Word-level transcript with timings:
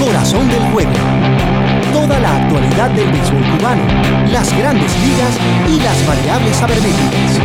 Corazón 0.00 0.48
del 0.48 0.62
Juego. 0.72 0.92
Toda 1.92 2.18
la 2.18 2.36
actualidad 2.36 2.90
del 2.92 3.10
béisbol 3.12 3.42
cubano, 3.42 3.82
las 4.32 4.56
grandes 4.56 4.90
ligas 5.06 5.38
y 5.68 5.78
las 5.78 6.06
variables 6.06 6.56
sabermétricas. 6.56 7.38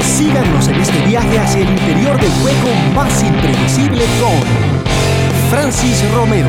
Síganos 0.00 0.68
en 0.68 0.76
este 0.76 0.98
viaje 1.06 1.38
hacia 1.38 1.60
el 1.60 1.68
interior 1.68 2.18
del 2.18 2.30
juego 2.40 2.74
más 2.94 3.22
impredecible 3.22 4.04
con 4.18 4.32
Francis 5.50 6.02
Romero. 6.14 6.48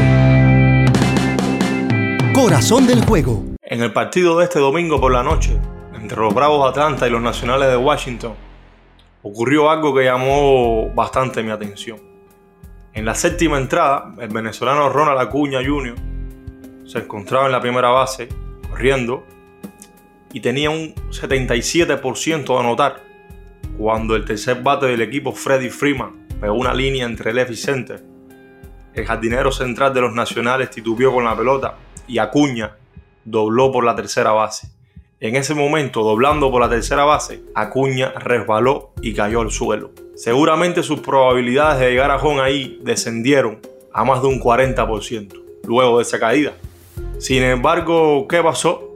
Corazón 2.33 2.87
del 2.87 3.03
Juego. 3.03 3.43
En 3.61 3.83
el 3.83 3.91
partido 3.91 4.37
de 4.39 4.45
este 4.45 4.59
domingo 4.59 5.01
por 5.01 5.11
la 5.11 5.21
noche, 5.21 5.59
entre 5.93 6.17
los 6.17 6.33
Bravos 6.33 6.69
Atlanta 6.69 7.09
y 7.09 7.11
los 7.11 7.21
Nacionales 7.21 7.67
de 7.67 7.75
Washington, 7.75 8.35
ocurrió 9.21 9.69
algo 9.69 9.93
que 9.93 10.05
llamó 10.05 10.89
bastante 10.95 11.43
mi 11.43 11.51
atención. 11.51 12.10
En 12.93 13.05
la 13.05 13.15
séptima 13.15 13.57
entrada, 13.57 14.13
el 14.19 14.27
venezolano 14.27 14.89
Ronald 14.89 15.19
Acuña 15.19 15.59
Jr. 15.65 15.95
se 16.85 16.99
encontraba 16.99 17.45
en 17.45 17.53
la 17.53 17.61
primera 17.61 17.87
base, 17.89 18.27
corriendo, 18.69 19.25
y 20.33 20.41
tenía 20.41 20.69
un 20.69 20.93
77% 21.09 22.45
de 22.45 22.59
anotar 22.59 23.01
cuando 23.77 24.15
el 24.15 24.25
tercer 24.25 24.61
bate 24.61 24.87
del 24.87 25.01
equipo 25.01 25.31
Freddy 25.31 25.69
Freeman 25.69 26.27
pegó 26.41 26.53
una 26.53 26.73
línea 26.73 27.05
entre 27.05 27.33
left 27.33 27.51
y 27.51 27.55
center. 27.55 28.03
El 28.93 29.05
jardinero 29.05 29.53
central 29.53 29.93
de 29.93 30.01
los 30.01 30.13
nacionales 30.13 30.69
titubeó 30.69 31.13
con 31.13 31.23
la 31.23 31.37
pelota 31.37 31.77
y 32.07 32.17
Acuña 32.17 32.75
dobló 33.23 33.71
por 33.71 33.85
la 33.85 33.95
tercera 33.95 34.31
base. 34.31 34.69
En 35.23 35.35
ese 35.35 35.53
momento, 35.53 36.01
doblando 36.01 36.49
por 36.49 36.61
la 36.61 36.67
tercera 36.67 37.03
base, 37.03 37.43
Acuña 37.53 38.11
resbaló 38.17 38.91
y 39.03 39.13
cayó 39.13 39.41
al 39.41 39.51
suelo. 39.51 39.91
Seguramente 40.15 40.81
sus 40.81 41.01
probabilidades 41.01 41.79
de 41.79 41.91
llegar 41.91 42.09
a 42.09 42.15
home 42.15 42.41
ahí 42.41 42.79
descendieron 42.81 43.59
a 43.93 44.03
más 44.03 44.23
de 44.23 44.29
un 44.29 44.39
40% 44.39 45.39
luego 45.67 45.97
de 45.97 46.01
esa 46.01 46.19
caída. 46.19 46.53
Sin 47.19 47.43
embargo, 47.43 48.27
¿qué 48.27 48.41
pasó? 48.41 48.95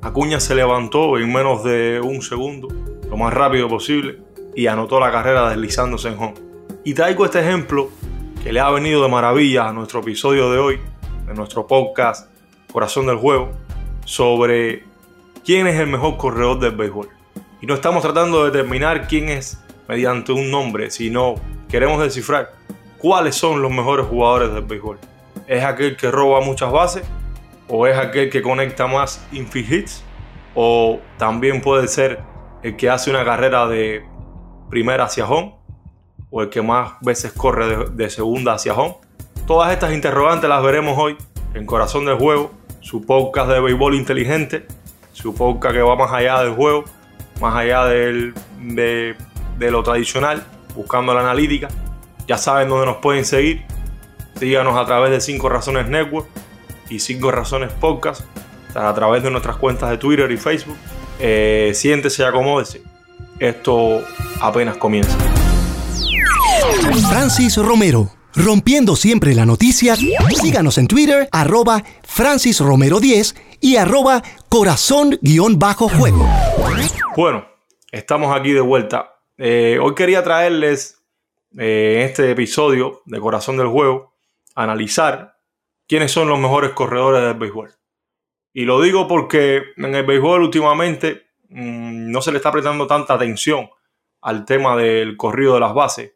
Acuña 0.00 0.40
se 0.40 0.54
levantó 0.54 1.18
en 1.18 1.30
menos 1.30 1.62
de 1.62 2.00
un 2.02 2.22
segundo, 2.22 2.68
lo 3.10 3.18
más 3.18 3.34
rápido 3.34 3.68
posible, 3.68 4.18
y 4.56 4.66
anotó 4.66 4.98
la 4.98 5.12
carrera 5.12 5.50
deslizándose 5.50 6.08
en 6.08 6.18
home. 6.18 6.34
Y 6.84 6.94
traigo 6.94 7.26
este 7.26 7.40
ejemplo 7.40 7.90
que 8.42 8.50
le 8.50 8.60
ha 8.60 8.70
venido 8.70 9.02
de 9.02 9.10
maravilla 9.10 9.68
a 9.68 9.74
nuestro 9.74 10.00
episodio 10.00 10.50
de 10.50 10.58
hoy, 10.58 10.80
de 11.26 11.34
nuestro 11.34 11.66
podcast 11.66 12.30
Corazón 12.72 13.04
del 13.04 13.16
Juego, 13.16 13.50
sobre 14.06 14.89
quién 15.50 15.66
es 15.66 15.80
el 15.80 15.88
mejor 15.88 16.16
corredor 16.16 16.60
del 16.60 16.76
béisbol. 16.76 17.08
Y 17.60 17.66
no 17.66 17.74
estamos 17.74 18.02
tratando 18.02 18.44
de 18.44 18.52
determinar 18.52 19.08
quién 19.08 19.28
es 19.28 19.60
mediante 19.88 20.30
un 20.30 20.48
nombre, 20.48 20.92
sino 20.92 21.34
queremos 21.68 22.00
descifrar 22.00 22.52
cuáles 22.98 23.34
son 23.34 23.60
los 23.60 23.72
mejores 23.72 24.06
jugadores 24.06 24.54
del 24.54 24.62
béisbol. 24.62 25.00
¿Es 25.48 25.64
aquel 25.64 25.96
que 25.96 26.08
roba 26.08 26.40
muchas 26.40 26.70
bases? 26.70 27.02
¿O 27.66 27.88
es 27.88 27.98
aquel 27.98 28.30
que 28.30 28.42
conecta 28.42 28.86
más 28.86 29.26
infield 29.32 29.72
hits? 29.72 30.04
¿O 30.54 31.00
también 31.18 31.60
puede 31.60 31.88
ser 31.88 32.20
el 32.62 32.76
que 32.76 32.88
hace 32.88 33.10
una 33.10 33.24
carrera 33.24 33.66
de 33.66 34.04
primera 34.68 35.06
hacia 35.06 35.26
home? 35.26 35.56
¿O 36.30 36.42
el 36.42 36.48
que 36.48 36.62
más 36.62 36.92
veces 37.00 37.32
corre 37.32 37.66
de, 37.66 37.90
de 37.90 38.08
segunda 38.08 38.52
hacia 38.52 38.72
home? 38.72 38.98
Todas 39.48 39.72
estas 39.72 39.92
interrogantes 39.94 40.48
las 40.48 40.62
veremos 40.62 40.96
hoy 40.96 41.16
en 41.54 41.66
Corazón 41.66 42.04
del 42.04 42.18
Juego, 42.18 42.52
su 42.82 43.04
podcast 43.04 43.50
de 43.50 43.58
béisbol 43.58 43.96
inteligente 43.96 44.64
su 45.20 45.34
podcast 45.34 45.74
que 45.74 45.82
va 45.82 45.96
más 45.96 46.12
allá 46.12 46.42
del 46.42 46.54
juego, 46.54 46.84
más 47.40 47.54
allá 47.54 47.84
del, 47.84 48.34
de, 48.58 49.16
lo 49.58 49.82
tradicional, 49.82 50.44
buscando 50.74 51.14
la 51.14 51.20
analítica. 51.20 51.68
Ya 52.26 52.38
saben 52.38 52.68
dónde 52.68 52.86
nos 52.86 52.96
pueden 52.98 53.24
seguir. 53.24 53.64
Síganos 54.38 54.76
a 54.76 54.86
través 54.86 55.10
de 55.10 55.20
5 55.20 55.48
Razones 55.48 55.88
Network 55.88 56.26
y 56.88 57.00
5 57.00 57.30
Razones 57.30 57.72
Podcast, 57.72 58.22
a 58.74 58.94
través 58.94 59.22
de 59.22 59.30
nuestras 59.30 59.56
cuentas 59.56 59.90
de 59.90 59.98
Twitter 59.98 60.30
y 60.30 60.36
Facebook. 60.36 60.76
Eh, 61.18 61.72
siéntese 61.74 62.22
y 62.22 62.26
acomódese. 62.26 62.82
Esto 63.38 64.02
apenas 64.40 64.76
comienza. 64.76 65.16
Francis 67.08 67.56
Romero 67.56 68.19
Rompiendo 68.34 68.94
siempre 68.94 69.34
la 69.34 69.44
noticia, 69.44 69.96
síganos 69.96 70.78
en 70.78 70.86
Twitter, 70.86 71.28
arroba 71.32 71.82
Francis 72.04 72.60
Romero 72.60 73.00
10 73.00 73.34
y 73.60 73.76
arroba 73.76 74.22
corazón-juego. 74.48 76.28
Bueno, 77.16 77.44
estamos 77.90 78.36
aquí 78.36 78.52
de 78.52 78.60
vuelta. 78.60 79.16
Eh, 79.36 79.78
hoy 79.82 79.94
quería 79.96 80.22
traerles 80.22 81.02
eh, 81.58 82.06
este 82.08 82.30
episodio 82.30 83.02
de 83.04 83.18
Corazón 83.18 83.56
del 83.56 83.66
Juego, 83.66 84.14
analizar 84.54 85.36
quiénes 85.88 86.12
son 86.12 86.28
los 86.28 86.38
mejores 86.38 86.70
corredores 86.70 87.22
del 87.22 87.34
béisbol. 87.34 87.72
Y 88.52 88.64
lo 88.64 88.80
digo 88.80 89.08
porque 89.08 89.62
en 89.76 89.94
el 89.94 90.06
béisbol 90.06 90.42
últimamente 90.42 91.26
mmm, 91.48 92.12
no 92.12 92.22
se 92.22 92.30
le 92.30 92.36
está 92.36 92.52
prestando 92.52 92.86
tanta 92.86 93.14
atención 93.14 93.70
al 94.20 94.44
tema 94.44 94.76
del 94.76 95.16
corrido 95.16 95.54
de 95.54 95.60
las 95.60 95.74
bases 95.74 96.12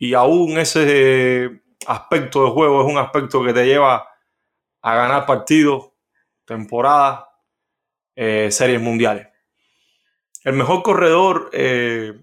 y 0.00 0.14
aún 0.14 0.58
ese 0.58 1.60
aspecto 1.86 2.42
de 2.42 2.50
juego 2.50 2.80
es 2.80 2.90
un 2.90 2.96
aspecto 2.96 3.44
que 3.44 3.52
te 3.52 3.66
lleva 3.66 4.08
a 4.80 4.94
ganar 4.94 5.26
partidos, 5.26 5.90
temporadas, 6.46 7.26
eh, 8.16 8.50
series 8.50 8.80
mundiales. 8.80 9.28
El 10.42 10.54
mejor 10.54 10.82
corredor 10.82 11.50
eh, 11.52 12.18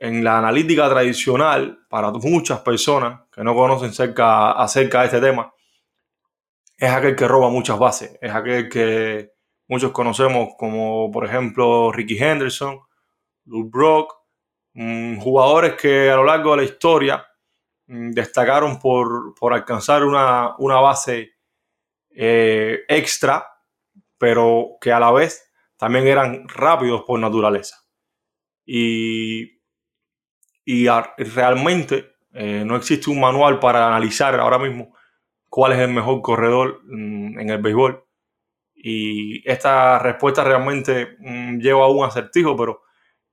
en 0.00 0.24
la 0.24 0.38
analítica 0.38 0.90
tradicional 0.90 1.86
para 1.88 2.10
muchas 2.10 2.60
personas 2.60 3.20
que 3.30 3.44
no 3.44 3.54
conocen 3.54 3.94
cerca, 3.94 4.50
acerca 4.50 5.00
de 5.00 5.06
este 5.06 5.20
tema 5.20 5.54
es 6.76 6.90
aquel 6.90 7.14
que 7.14 7.28
roba 7.28 7.48
muchas 7.48 7.78
bases, 7.78 8.18
es 8.20 8.34
aquel 8.34 8.68
que 8.68 9.34
muchos 9.68 9.92
conocemos 9.92 10.48
como 10.58 11.12
por 11.12 11.24
ejemplo 11.24 11.92
Ricky 11.92 12.18
Henderson, 12.18 12.80
Lou 13.44 13.70
Brock, 13.70 14.17
jugadores 15.20 15.74
que 15.74 16.10
a 16.10 16.16
lo 16.16 16.24
largo 16.24 16.52
de 16.52 16.56
la 16.58 16.62
historia 16.64 17.26
mm, 17.86 18.10
destacaron 18.10 18.78
por, 18.78 19.34
alcanzar 19.52 20.04
una, 20.04 20.54
base 20.58 21.32
eh, 22.10 22.80
extra, 22.88 23.46
pero 24.16 24.76
que 24.80 24.92
a 24.92 25.00
la 25.00 25.10
vez 25.10 25.50
también 25.76 26.06
eran 26.06 26.48
rápidos 26.48 27.02
por 27.02 27.18
naturaleza. 27.18 27.76
Y, 28.64 29.60
y 30.64 30.86
realmente 31.18 32.16
eh, 32.32 32.62
no 32.64 32.76
existe 32.76 33.10
un 33.10 33.20
manual 33.20 33.58
para 33.58 33.88
analizar 33.88 34.38
ahora 34.38 34.58
mismo 34.58 34.94
cuál 35.48 35.72
es 35.72 35.78
el 35.78 35.90
mejor 35.90 36.20
corredor 36.22 36.82
mm, 36.84 37.40
en 37.40 37.50
el 37.50 37.58
béisbol. 37.58 38.04
Y 38.74 39.48
esta 39.50 39.98
respuesta 39.98 40.44
realmente 40.44 41.16
lleva 41.58 41.84
a 41.84 41.88
un 41.88 42.04
acertijo, 42.04 42.56
pero 42.56 42.82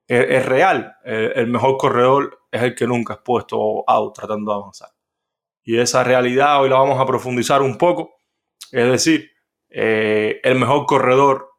es, 0.08 0.46
real. 0.46 0.96
El, 1.04 1.48
mejor 1.48 1.78
corredor 1.78 2.40
es 2.52 2.62
el 2.64 2.76
que 2.76 2.88
nunca 2.88 3.16
has 3.16 3.20
puesto 3.20 3.84
out 3.88 4.16
tratando 4.16 4.52
de 4.52 4.58
avanzar. 4.58 4.90
Y 5.64 5.80
esa 5.80 6.04
realidad 6.04 6.62
hoy 6.62 6.70
la 6.70 6.78
vamos 6.78 7.00
a 7.00 7.06
profundizar 7.06 7.62
un 7.62 7.78
poco. 7.78 8.16
Es 8.72 8.90
decir, 8.90 9.32
eh, 9.70 10.40
el 10.44 10.60
mejor 10.60 10.86
corredor 10.86 11.50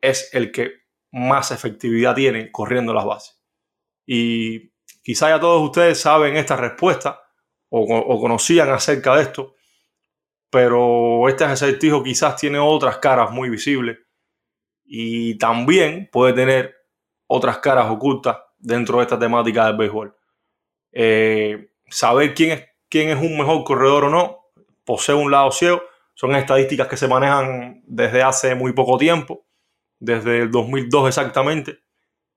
es 0.00 0.28
el 0.34 0.50
que 0.50 0.72
más 1.12 1.50
efectividad 1.52 2.14
tiene 2.14 2.50
corriendo 2.50 2.92
las 2.92 3.04
bases. 3.04 3.40
Y 4.04 4.72
quizá 5.02 5.28
ya 5.28 5.40
todos 5.40 5.62
ustedes 5.62 6.00
saben 6.00 6.36
esta 6.36 6.56
respuesta 6.56 7.22
o, 7.68 8.20
conocían 8.20 8.70
acerca 8.70 9.16
de 9.16 9.22
esto, 9.22 9.54
pero 10.50 11.26
este 11.28 11.44
acertijo 11.44 12.02
quizás 12.02 12.36
tiene 12.36 12.58
otras 12.58 12.98
caras 12.98 13.30
muy 13.30 13.48
visibles 13.48 13.98
y 14.84 15.38
también 15.38 16.10
puede 16.12 16.34
tener 16.34 16.74
otras 17.32 17.58
caras 17.58 17.90
ocultas 17.90 18.36
dentro 18.58 18.98
de 18.98 19.04
esta 19.04 19.18
temática 19.18 19.66
del 19.66 19.76
béisbol. 19.76 20.14
Eh, 20.92 21.70
saber 21.88 22.34
quién 22.34 22.50
es, 22.52 22.64
quién 22.88 23.08
es 23.08 23.16
un 23.16 23.38
mejor 23.38 23.64
corredor 23.64 24.04
o 24.04 24.10
no 24.10 24.38
posee 24.84 25.14
un 25.14 25.30
lado 25.30 25.50
ciego. 25.50 25.82
Son 26.14 26.34
estadísticas 26.36 26.88
que 26.88 26.96
se 26.96 27.08
manejan 27.08 27.82
desde 27.86 28.22
hace 28.22 28.54
muy 28.54 28.72
poco 28.72 28.98
tiempo, 28.98 29.46
desde 29.98 30.40
el 30.40 30.50
2002 30.50 31.08
exactamente. 31.08 31.78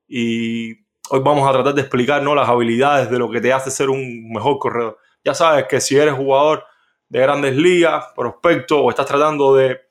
Y 0.07 0.74
hoy 1.09 1.19
vamos 1.21 1.47
a 1.47 1.51
tratar 1.51 1.74
de 1.74 1.81
explicar 1.81 2.24
las 2.24 2.47
habilidades 2.47 3.09
de 3.09 3.19
lo 3.19 3.30
que 3.30 3.42
te 3.42 3.51
hace 3.51 3.69
ser 3.71 3.89
un 3.89 4.31
mejor 4.31 4.59
corredor. 4.59 4.97
Ya 5.25 5.33
sabes 5.33 5.65
que 5.65 5.81
si 5.81 5.97
eres 5.97 6.13
jugador 6.13 6.63
de 7.09 7.19
grandes 7.19 7.56
ligas, 7.56 8.06
prospecto, 8.15 8.81
o 8.81 8.89
estás 8.89 9.07
tratando 9.07 9.56
de, 9.56 9.81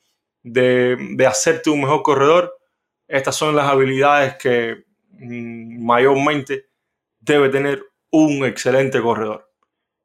de 0.43 1.27
hacerte 1.27 1.69
un 1.69 1.83
mejor 1.83 2.03
corredor, 2.03 2.56
estas 3.06 3.37
son 3.37 3.55
las 3.55 3.69
habilidades 3.69 4.37
que 4.37 4.84
mayormente 5.19 6.69
debe 7.21 7.49
tener 7.49 7.83
un 8.11 8.45
excelente 8.45 9.01
corredor. 9.01 9.51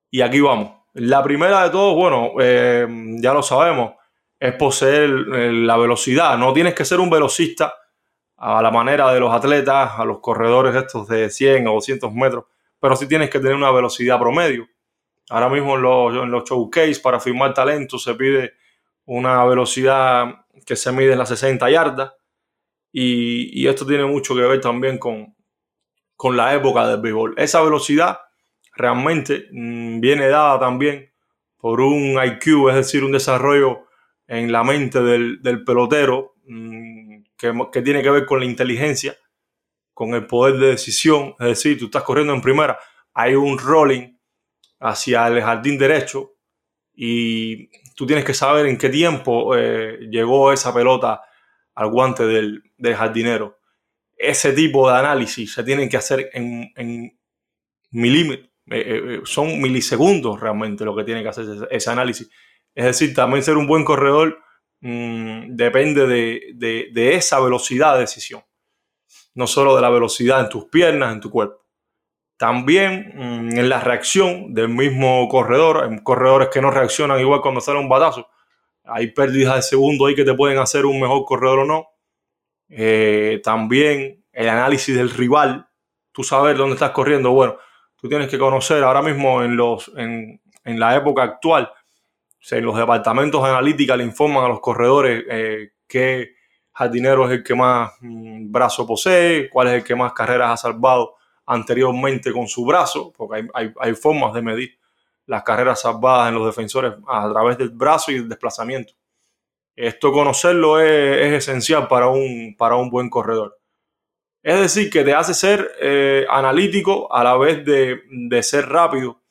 Y 0.10 0.22
aquí 0.22 0.40
vamos. 0.40 0.72
La 0.94 1.24
primera 1.24 1.64
de 1.64 1.70
todos, 1.70 1.96
bueno, 1.96 2.32
eh, 2.40 2.88
ya 3.20 3.34
lo 3.34 3.44
sabemos, 3.44 3.94
es 4.40 4.54
poseer 4.56 5.10
eh, 5.10 5.52
la 5.52 5.78
velocidad. 5.78 6.38
No 6.38 6.54
tienes 6.54 6.74
que 6.74 6.86
ser 6.86 7.00
un 7.00 7.10
velocista 7.10 7.74
a 8.38 8.62
la 8.62 8.72
manera 8.72 9.12
de 9.14 9.20
los 9.20 9.34
atletas, 9.34 9.92
a 9.98 10.06
los 10.06 10.20
corredores 10.20 10.74
estos 10.76 11.08
de 11.08 11.30
100 11.30 11.68
o 11.68 11.74
200 11.74 12.14
metros, 12.14 12.46
pero 12.80 12.96
sí 12.96 13.08
tienes 13.08 13.30
que 13.30 13.40
tener 13.40 13.56
una 13.56 13.72
velocidad 13.72 14.18
promedio. 14.18 14.68
Ahora 15.30 15.50
mismo 15.50 15.76
en 15.76 15.82
los, 15.84 16.16
en 16.16 16.32
showcase 16.44 17.00
para 17.02 17.20
firmar 17.20 17.54
talento 17.54 18.00
se 18.00 18.16
pide 18.16 18.54
una 19.06 19.44
velocidad 19.46 20.46
que 20.66 20.76
se 20.76 20.92
mide 20.92 21.12
en 21.12 21.20
las 21.20 21.30
60 21.30 21.70
yardas. 21.70 22.14
Y, 22.92 23.68
esto 23.68 23.86
tiene 23.86 24.06
mucho 24.06 24.36
que 24.36 24.42
ver 24.42 24.62
también 24.62 24.98
con, 24.98 25.36
con 26.16 26.36
la 26.36 26.54
época 26.54 26.88
del 26.88 27.02
béisbol. 27.02 27.36
Esa 27.38 27.62
velocidad 27.62 28.20
realmente 28.76 29.48
mm, 29.52 30.00
viene 30.00 30.28
dada 30.28 30.60
también 30.60 31.12
por 31.58 31.82
un 31.82 32.20
IQ, 32.24 32.70
es 32.70 32.76
decir, 32.76 33.04
un 33.04 33.12
desarrollo 33.12 33.88
en 34.28 34.52
la 34.52 34.64
mente 34.64 35.02
del, 35.02 35.64
pelotero 35.66 36.36
mm, 36.46 37.24
que, 37.38 37.54
que, 37.72 37.82
tiene 37.82 38.02
que 38.02 38.10
ver 38.10 38.26
con 38.26 38.40
la 38.40 38.46
inteligencia, 38.46 39.16
con 39.94 40.14
el 40.14 40.26
poder 40.26 40.58
de 40.58 40.68
decisión. 40.68 41.36
Es 41.40 41.48
decir, 41.48 41.78
tú 41.78 41.86
estás 41.86 42.04
corriendo 42.04 42.34
en 42.34 42.42
primera, 42.42 42.80
hay 43.14 43.36
un 43.36 43.58
rolling 43.58 44.18
hacia 44.80 45.28
el 45.28 45.42
jardín 45.42 45.78
derecho 45.78 46.36
y 46.94 47.70
tú 47.96 48.06
tienes 48.06 48.26
que 48.26 48.34
saber 48.34 48.66
en 48.66 48.78
qué 48.78 48.90
tiempo 48.90 49.56
eh, 49.56 50.00
llegó 50.10 50.52
esa 50.52 50.74
pelota 50.74 51.22
al 51.80 51.90
guante 51.90 52.28
del, 52.28 52.62
jardinero. 52.94 53.58
Ese 54.18 54.52
tipo 54.52 54.90
de 54.92 54.98
análisis 54.98 55.54
se 55.54 55.64
tienen 55.64 55.88
que 55.88 55.96
hacer 55.96 56.30
en, 56.34 57.18
milímetros, 57.92 58.50
eh, 58.70 59.02
eh, 59.06 59.22
son 59.24 59.62
milisegundos 59.62 60.40
realmente 60.42 60.84
lo 60.84 60.94
que 60.94 61.06
tiene 61.06 61.24
que 61.24 61.30
hacer 61.30 61.46
ese, 61.72 61.90
análisis. 61.90 62.30
Es 62.76 62.84
decir, 62.84 63.16
también 63.16 63.44
ser 63.44 63.56
un 63.56 63.66
buen 63.66 63.86
corredor 63.86 64.40
mm, 64.82 65.56
depende 65.56 66.06
de, 66.06 66.90
de 66.92 67.16
esa 67.16 67.40
velocidad 67.40 67.94
de 67.94 68.02
decisión, 68.02 68.44
no 69.34 69.48
solo 69.48 69.74
de 69.74 69.82
la 69.82 69.90
velocidad 69.90 70.42
en 70.42 70.50
tus 70.50 70.66
piernas, 70.66 71.14
en 71.14 71.22
tu 71.22 71.32
cuerpo. 71.32 71.66
También 72.38 73.14
mm, 73.16 73.58
en 73.58 73.70
la 73.70 73.80
reacción 73.80 74.54
del 74.54 74.68
mismo 74.68 75.30
corredor, 75.30 75.86
hay 75.86 76.04
corredores 76.04 76.50
que 76.50 76.62
no 76.62 76.72
reaccionan 76.72 77.22
igual 77.22 77.40
cuando 77.40 77.62
sale 77.62 77.80
un 77.80 77.88
batazo. 77.88 78.28
Hay 78.92 79.12
pérdidas 79.12 79.56
de 79.56 79.62
segundo 79.62 80.06
ahí 80.06 80.16
que 80.16 80.26
te 80.26 80.34
pueden 80.34 80.58
hacer 80.58 80.86
un 80.86 81.00
mejor 81.00 81.26
corredor 81.26 81.60
o 81.60 81.66
no. 81.66 81.88
Eh, 82.70 83.42
también 83.44 84.24
el 84.32 84.50
análisis 84.50 84.96
del 84.96 85.10
rival, 85.10 85.68
tú 86.12 86.24
sabes 86.24 86.58
dónde 86.58 86.76
estás 86.76 86.92
corriendo. 86.92 87.32
Bueno, 87.32 87.58
tú 87.96 88.08
tienes 88.08 88.30
que 88.30 88.38
conocer 88.38 88.84
ahora 88.84 89.02
mismo 89.02 89.44
en, 89.44 89.56
los, 89.56 89.92
en, 89.96 90.40
la 90.64 90.96
época 90.96 91.24
actual, 91.24 91.72
en 92.52 92.66
los 92.66 92.78
departamentos 92.78 93.44
de 93.44 93.50
analítica 93.50 93.98
le 93.98 94.04
informan 94.04 94.46
a 94.46 94.48
los 94.48 94.62
corredores 94.62 95.24
eh, 95.30 95.72
qué 95.88 96.36
jardinero 96.72 97.26
es 97.26 97.32
el 97.32 97.44
que 97.44 97.56
más 97.56 97.92
mm, 98.00 98.52
brazo 98.52 98.88
posee, 98.88 99.50
cuál 99.50 99.68
es 99.68 99.74
el 99.74 99.84
que 99.84 99.96
más 99.96 100.14
carreras 100.14 100.52
ha 100.52 100.58
salvado 100.58 101.16
anteriormente 101.46 102.32
con 102.32 102.48
su 102.48 102.64
brazo, 102.64 103.12
porque 103.12 103.48
hay, 103.54 103.96
formas 103.96 104.34
de 104.34 104.42
medir 104.42 104.79
las 105.30 105.44
carreras 105.44 105.82
salvadas 105.82 106.30
en 106.30 106.36
los 106.36 106.46
defensores 106.46 106.94
a 107.08 107.30
través 107.32 107.58
del 107.58 107.70
brazo 107.70 108.12
y 108.12 108.16
el 108.16 108.28
desplazamiento. 108.30 108.94
Esto 109.76 110.12
conocerlo 110.12 110.80
es, 110.80 111.34
esencial 111.34 111.88
para 111.88 112.08
un, 112.08 112.56
para 112.58 112.76
un 112.76 112.90
buen 112.90 113.10
corredor. 113.10 113.58
Es 114.42 114.60
decir, 114.60 114.90
que 114.90 115.04
te 115.04 115.14
hace 115.14 115.34
ser 115.34 115.72
eh, 115.80 116.26
analítico 116.30 117.14
a 117.14 117.24
la 117.24 117.38
vez 117.38 117.64
de, 117.64 118.44
ser 118.44 118.68
rápido 118.68 119.22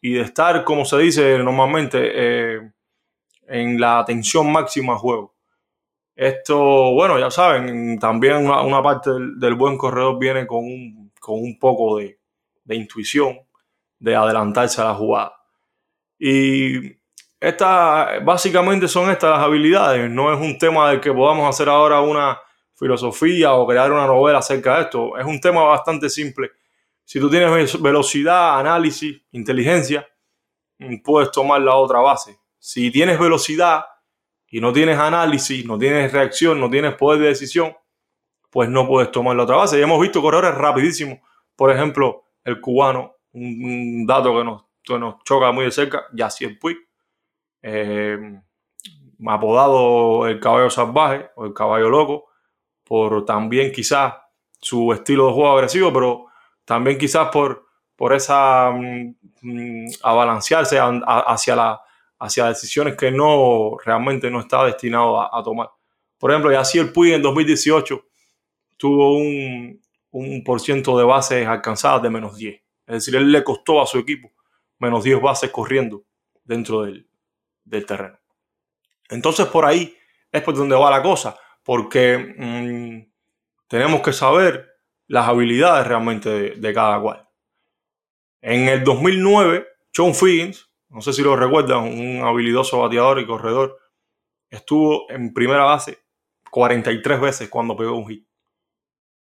y 0.00 0.14
de 0.14 0.22
estar, 0.22 0.64
como 0.64 0.84
se 0.84 0.98
dice 0.98 1.38
normalmente, 1.38 1.98
eh, 2.14 2.72
en 3.48 3.80
la 3.80 3.98
atención 3.98 4.50
máxima 4.52 4.94
a 4.94 4.98
juego. 4.98 5.34
Esto, 6.14 6.92
bueno, 6.92 7.18
ya 7.18 7.30
saben, 7.30 7.98
también 7.98 8.46
una, 8.46 8.82
parte 8.82 9.10
del, 9.36 9.54
buen 9.54 9.76
corredor 9.76 10.18
viene 10.18 10.46
con 10.46 10.64
un 10.64 11.10
con 11.20 11.36
un 11.38 11.58
poco 11.58 11.98
de, 11.98 12.18
intuición, 12.74 13.38
de 13.98 14.16
adelantarse 14.16 14.80
a 14.80 14.86
la 14.86 14.94
jugada. 14.94 15.39
Y 16.22 16.96
estas, 17.40 18.22
básicamente 18.22 18.86
son 18.86 19.10
estas 19.10 19.30
las 19.30 19.40
habilidades, 19.40 20.10
no 20.10 20.32
es 20.32 20.38
un 20.38 20.58
tema 20.58 20.90
del 20.90 21.00
que 21.00 21.10
podamos 21.12 21.48
hacer 21.48 21.70
ahora 21.70 22.02
una 22.02 22.38
filosofía 22.74 23.54
o 23.54 23.66
crear 23.66 23.90
una 23.90 24.06
novela 24.06 24.38
acerca 24.38 24.76
de 24.76 24.82
esto, 24.82 25.16
es 25.16 25.24
un 25.24 25.40
tema 25.40 25.62
bastante 25.62 26.10
simple. 26.10 26.50
Si 27.04 27.18
tú 27.18 27.30
tienes 27.30 27.80
velocidad, 27.80 28.60
análisis, 28.60 29.20
inteligencia, 29.32 30.06
puedes 31.02 31.30
tomar 31.30 31.60
la 31.62 31.74
otra 31.74 32.00
base. 32.00 32.38
Si 32.58 32.90
tienes 32.90 33.18
velocidad 33.18 33.84
y 34.46 34.60
no 34.60 34.72
tienes 34.72 34.98
análisis, 34.98 35.64
no 35.64 35.78
tienes 35.78 36.12
reacción, 36.12 36.60
no 36.60 36.68
tienes 36.68 36.94
poder 36.94 37.20
de 37.20 37.28
decisión, 37.28 37.74
pues 38.50 38.68
no 38.68 38.86
puedes 38.86 39.10
tomar 39.10 39.36
la 39.36 39.44
otra 39.44 39.56
base. 39.56 39.78
Y 39.78 39.82
hemos 39.82 40.00
visto 40.00 40.20
corredores 40.20 40.54
rapidísimos. 40.54 41.18
Por 41.56 41.70
ejemplo, 41.70 42.24
el 42.44 42.60
cubano, 42.60 43.16
un, 43.32 44.06
dato 44.06 44.36
que 44.36 44.44
nos, 44.44 44.64
nos, 44.88 45.22
choca 45.24 45.52
muy 45.52 45.64
de 45.64 45.70
cerca, 45.70 46.06
Yacier 46.12 46.58
Puig, 46.58 46.78
eh, 47.62 48.40
apodado 49.26 50.26
el 50.26 50.40
caballo 50.40 50.70
salvaje 50.70 51.30
o 51.36 51.46
el 51.46 51.52
caballo 51.52 51.88
loco, 51.88 52.28
por 52.84 53.24
también 53.24 53.72
quizás 53.72 54.14
su 54.60 54.92
estilo 54.92 55.28
de 55.28 55.32
juego 55.32 55.52
agresivo, 55.52 55.92
pero 55.92 56.26
también 56.64 56.98
quizás 56.98 57.28
por, 57.30 57.66
por 57.96 58.12
esa 58.12 58.70
mm, 58.70 59.14
mm, 59.42 59.86
abalancearse 60.02 60.78
hacia, 60.78 61.56
la, 61.56 61.80
hacia 62.18 62.46
decisiones 62.46 62.96
que 62.96 63.10
no 63.10 63.76
realmente 63.84 64.30
no 64.30 64.40
está 64.40 64.64
destinado 64.64 65.20
a, 65.20 65.42
tomar. 65.42 65.70
Por 66.18 66.30
ejemplo, 66.30 66.52
Yacier 66.52 66.92
Puig 66.92 67.14
en 67.14 67.22
2018 67.22 68.02
tuvo 68.76 69.16
un, 69.16 69.80
un 70.10 70.44
por 70.44 70.60
ciento 70.60 70.98
de 70.98 71.04
bases 71.04 71.46
alcanzadas 71.46 72.02
de 72.02 72.10
menos 72.10 72.36
10. 72.36 72.60
Es 72.86 72.94
decir, 72.94 73.16
él 73.16 73.30
le 73.30 73.44
costó 73.44 73.80
a 73.80 73.86
su 73.86 73.98
equipo 73.98 74.30
menos 74.80 75.04
10 75.04 75.20
bases 75.20 75.50
corriendo 75.50 76.04
dentro 76.44 76.82
del, 76.82 77.06
terreno. 77.86 78.18
Entonces 79.08 79.46
por 79.46 79.64
ahí 79.64 79.96
es 80.32 80.42
por 80.42 80.54
donde 80.54 80.74
va 80.74 80.90
la 80.90 81.02
cosa, 81.02 81.38
porque 81.62 82.18
mm, 82.18 83.12
tenemos 83.68 84.00
que 84.00 84.12
saber 84.12 84.68
las 85.06 85.28
habilidades 85.28 85.86
realmente 85.86 86.56
de, 86.56 86.74
cada 86.74 87.00
cual. 87.00 87.28
En 88.40 88.68
el 88.68 88.82
2009, 88.82 89.66
John 89.94 90.14
Figgins, 90.14 90.68
no 90.88 91.00
sé 91.00 91.12
si 91.12 91.22
lo 91.22 91.36
recuerdan, 91.36 91.84
un 91.84 92.22
habilidoso 92.24 92.80
bateador 92.80 93.20
y 93.20 93.26
corredor, 93.26 93.78
estuvo 94.48 95.10
en 95.10 95.32
primera 95.32 95.64
base 95.64 95.98
43 96.50 97.20
veces 97.20 97.48
cuando 97.48 97.76
pegó 97.76 97.96
un 97.96 98.08
hit. 98.08 98.26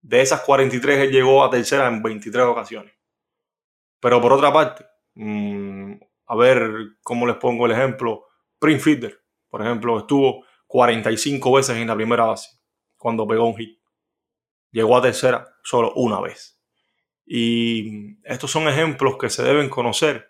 De 0.02 0.22
esas 0.22 0.40
43, 0.40 1.00
él 1.00 1.10
llegó 1.10 1.44
a 1.44 1.50
tercera 1.50 1.86
en 1.88 2.02
23 2.02 2.44
ocasiones. 2.46 2.94
Pero 4.00 4.20
por 4.20 4.32
otra 4.32 4.52
parte, 4.52 4.86
mm, 5.20 6.00
a 6.26 6.36
ver 6.36 6.70
cómo 7.02 7.26
les 7.26 7.36
pongo 7.36 7.66
el 7.66 7.72
ejemplo, 7.72 8.26
Prince 8.58 8.82
Fielder, 8.82 9.20
por 9.48 9.62
ejemplo, 9.62 9.98
estuvo 9.98 10.44
45 10.66 11.52
veces 11.52 11.76
en 11.76 11.88
la 11.88 11.96
primera 11.96 12.24
base 12.24 12.60
cuando 12.96 13.26
pegó 13.26 13.46
un 13.46 13.56
hit. 13.56 13.78
Llegó 14.70 14.96
a 14.96 15.02
tercera 15.02 15.48
solo 15.64 15.92
una 15.96 16.20
vez. 16.20 16.60
Y 17.26 18.16
estos 18.24 18.50
son 18.50 18.68
ejemplos 18.68 19.16
que 19.18 19.28
se 19.30 19.42
deben 19.42 19.68
conocer 19.68 20.28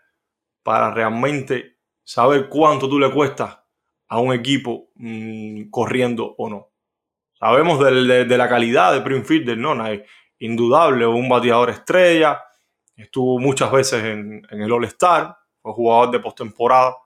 para 0.63 0.93
realmente 0.93 1.79
saber 2.03 2.49
cuánto 2.49 2.89
tú 2.89 2.99
le 2.99 3.11
cuestas 3.11 3.59
a 4.09 4.19
un 4.19 4.33
equipo 4.33 4.91
mm, 4.95 5.71
corriendo 5.71 6.35
o 6.39 6.49
no. 6.49 6.71
Sabemos 7.39 7.79
de, 7.81 8.37
la 8.37 8.49
calidad 8.49 8.93
de 8.93 9.01
Prince 9.01 9.27
Fielder, 9.27 9.57
¿no? 9.57 9.75
Indudable, 10.39 11.07
un 11.07 11.29
bateador 11.29 11.71
estrella, 11.71 12.43
estuvo 13.03 13.39
muchas 13.39 13.71
veces 13.73 14.03
en, 14.05 14.47
el 14.51 14.73
All-Star, 14.73 15.37
fue 15.61 15.73
jugador 15.73 16.11
de 16.11 16.21
postemporada. 16.21 16.97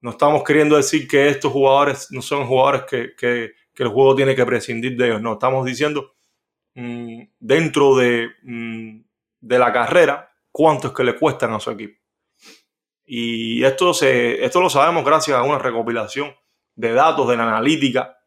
No 0.00 0.10
estamos 0.10 0.42
queriendo 0.44 0.76
decir 0.76 1.06
que 1.06 1.28
estos 1.28 1.52
jugadores 1.52 2.08
no 2.10 2.22
son 2.22 2.46
jugadores 2.46 2.82
que, 2.84 3.52
el 3.74 3.88
juego 3.88 4.14
tiene 4.14 4.34
que 4.34 4.46
prescindir 4.46 4.96
de 4.96 5.06
ellos, 5.06 5.22
no, 5.22 5.32
estamos 5.32 5.64
diciendo 5.64 6.14
mm, 6.74 7.22
dentro 7.38 7.96
de, 7.96 8.28
mm, 8.42 9.00
de 9.40 9.58
la 9.58 9.72
carrera 9.72 10.30
cuánto 10.50 10.88
es 10.88 10.94
que 10.94 11.04
le 11.04 11.18
cuestan 11.18 11.52
a 11.52 11.60
su 11.60 11.70
equipo. 11.70 11.98
Y 13.04 13.64
esto, 13.64 13.92
se, 13.92 14.44
esto 14.44 14.60
lo 14.60 14.70
sabemos 14.70 15.04
gracias 15.04 15.36
a 15.36 15.42
una 15.42 15.58
recopilación 15.58 16.32
de 16.74 16.92
datos 16.92 17.28
de 17.28 17.36
la 17.36 17.44
analítica 17.44 18.18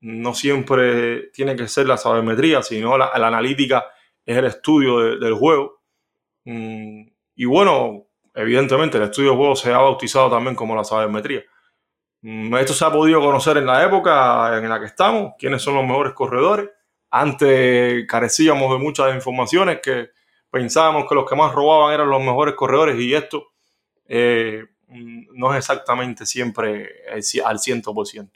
no 0.00 0.34
siempre 0.34 1.30
tiene 1.32 1.54
que 1.54 1.68
ser 1.68 1.86
la 1.86 1.96
sabermetría, 1.96 2.62
sino 2.62 2.96
la, 2.96 3.10
analítica 3.12 3.86
es 4.24 4.36
el 4.36 4.46
estudio 4.46 5.18
del 5.18 5.34
juego. 5.34 5.79
Mm, 6.44 7.08
y 7.36 7.44
bueno, 7.44 8.06
evidentemente 8.34 8.98
el 8.98 9.04
estudio 9.04 9.36
juego 9.36 9.56
se 9.56 9.72
ha 9.72 9.78
bautizado 9.78 10.30
también 10.30 10.54
como 10.56 10.76
la 10.76 10.84
sabermetría. 10.84 11.42
Mm, 12.22 12.54
esto 12.56 12.74
se 12.74 12.84
ha 12.84 12.92
podido 12.92 13.20
conocer 13.20 13.56
en 13.56 13.66
la 13.66 13.84
época 13.84 14.58
en 14.58 14.68
la 14.68 14.78
que 14.78 14.86
estamos, 14.86 15.34
quiénes 15.38 15.62
son 15.62 15.74
los 15.74 15.84
mejores 15.84 16.12
corredores. 16.12 16.68
Antes 17.10 18.06
carecíamos 18.06 18.72
de 18.72 18.78
muchas 18.78 19.14
informaciones 19.14 19.80
que 19.82 20.10
pensábamos 20.50 21.08
que 21.08 21.14
los 21.14 21.28
que 21.28 21.36
más 21.36 21.52
robaban 21.52 21.94
eran 21.94 22.10
los 22.10 22.20
mejores 22.22 22.54
corredores 22.54 22.98
y 23.00 23.14
esto 23.14 23.52
eh, 24.06 24.64
mm, 24.88 25.38
no 25.38 25.52
es 25.52 25.58
exactamente 25.58 26.26
siempre 26.26 26.90
al 27.44 27.58
100%. 27.58 28.30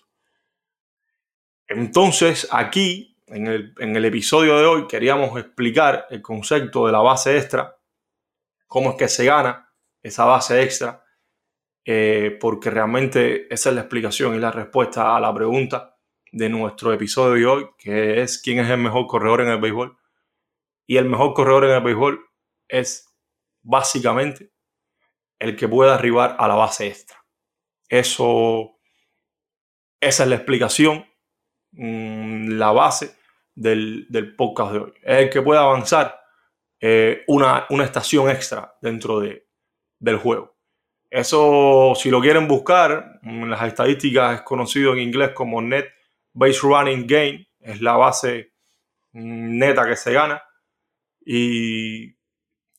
Entonces, 1.67 2.47
aquí, 2.51 3.17
en 3.27 3.47
el, 3.47 4.05
episodio 4.05 4.59
de 4.59 4.67
hoy, 4.67 4.87
queríamos 4.87 5.37
explicar 5.39 6.07
el 6.11 6.23
concepto 6.23 6.87
de 6.87 6.93
la 6.93 7.01
base 7.01 7.37
extra, 7.37 7.77
cómo 8.75 8.91
es 8.91 8.97
que 8.97 9.07
se 9.07 9.25
gana 9.25 9.73
esa 10.03 10.25
base 10.25 10.61
extra, 10.65 11.05
eh, 11.85 12.37
porque 12.41 12.71
realmente 12.71 13.47
esa 13.55 13.69
es 13.69 13.75
la 13.77 13.83
explicación 13.83 14.35
y 14.35 14.41
la 14.41 14.51
respuesta 14.51 15.15
a 15.15 15.21
la 15.21 15.33
pregunta 15.33 15.97
de 16.33 16.49
nuestro 16.49 16.93
episodio 16.93 17.35
de 17.35 17.47
hoy, 17.47 17.71
que 17.79 18.21
es 18.21 18.43
quién 18.43 18.59
es 18.59 18.69
el 18.69 18.79
mejor 18.79 19.07
corredor 19.07 19.43
en 19.43 19.49
el 19.51 19.61
béisbol. 19.61 19.97
Y 20.89 20.97
el 20.97 21.05
mejor 21.05 21.35
corredor 21.35 21.67
en 21.67 21.71
el 21.71 21.83
béisbol 21.83 22.19
es 22.67 23.17
básicamente 23.63 24.51
el 25.39 25.55
que 25.55 25.69
pueda 25.69 25.95
arribar 25.95 26.35
a 26.41 26.49
la 26.49 26.57
base 26.57 26.89
extra. 26.89 27.25
Eso, 27.89 28.81
esa 30.01 30.25
es 30.25 30.29
la 30.29 30.35
explicación, 30.35 31.07
mm, 31.71 32.59
la 32.59 32.73
base 32.73 33.15
del, 33.55 34.35
podcast 34.37 34.73
de 34.73 34.79
hoy. 34.81 34.95
Es 35.05 35.23
el 35.23 35.31
que 35.31 35.43
pueda 35.43 35.61
avanzar 35.61 36.24
eh, 36.81 37.25
una, 37.29 37.67
estación 37.83 38.31
extra 38.31 38.77
dentro 38.81 39.21
de, 39.21 39.47
del 39.99 40.19
juego. 40.19 40.55
Eso, 41.11 41.95
si 41.95 42.11
lo 42.11 42.21
quieren 42.21 42.49
buscar, 42.49 43.21
las 43.23 43.63
estadísticas 43.63 44.35
es 44.35 44.43
conocido 44.43 44.93
en 44.93 44.99
inglés 44.99 45.31
como 45.31 45.63
Net 45.63 45.87
Base 46.33 46.59
Running 46.63 47.07
Gain, 47.07 47.47
es 47.61 47.81
la 47.81 47.97
base 47.97 48.53
mm, 49.13 49.59
neta 49.59 49.87
que 49.87 49.97
se 49.97 50.13
gana. 50.13 50.43
Y, 51.25 52.15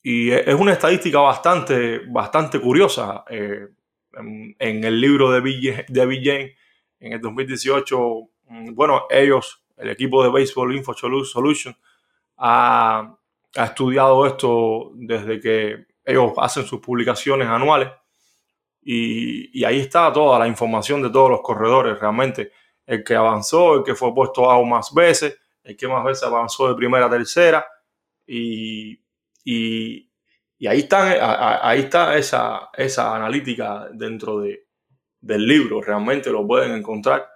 es 0.03 0.53
una 0.53 0.73
estadística 0.73 1.19
bastante, 1.19 1.99
bastante 2.07 2.59
curiosa. 2.59 3.23
Eh, 3.27 3.69
en, 4.59 4.83
el 4.83 5.01
libro 5.01 5.31
de 5.31 5.41
Bill, 5.41 5.85
de 5.87 6.55
en 6.99 7.13
el 7.13 7.21
2018, 7.21 8.19
mm, 8.43 8.75
bueno, 8.75 9.05
ellos, 9.09 9.65
el 9.77 9.89
equipo 9.89 10.23
de 10.23 10.29
Baseball 10.29 10.75
Info 10.75 10.93
Solution, 10.93 11.75
ha, 12.37 13.17
ha 13.55 13.65
estudiado 13.65 14.25
esto 14.25 14.91
desde 14.95 15.39
que 15.39 15.85
ellos 16.03 16.33
hacen 16.37 16.65
sus 16.65 16.79
publicaciones 16.79 17.47
anuales. 17.47 17.89
Y, 18.81 19.63
ahí 19.63 19.79
está 19.79 20.13
toda 20.13 20.37
la 20.37 20.47
información 20.47 21.01
de 21.01 21.09
todos 21.09 21.31
los 21.31 21.41
corredores, 21.41 21.99
realmente. 21.99 22.51
El 22.85 23.03
que 23.03 23.15
avanzó, 23.15 23.75
el 23.75 23.83
que 23.83 23.95
fue 23.95 24.13
puesto 24.13 24.49
a 24.49 24.63
más 24.63 24.93
veces, 24.93 25.39
el 25.63 25.75
que 25.75 25.87
más 25.87 26.03
veces 26.03 26.23
avanzó 26.23 26.67
de 26.69 26.75
primera 26.75 27.07
a 27.07 27.09
tercera. 27.09 27.65
Y, 28.27 28.99
ahí, 30.67 30.79
está, 30.79 31.67
ahí 31.67 31.79
está 31.79 32.15
esa, 32.17 32.69
esa 32.73 33.15
analítica 33.15 33.89
dentro 33.91 34.39
de, 34.39 34.65
del 35.25 35.47
libro, 35.47 35.81
realmente 35.81 36.29
lo 36.29 36.45
pueden 36.45 36.71
encontrar 36.73 37.27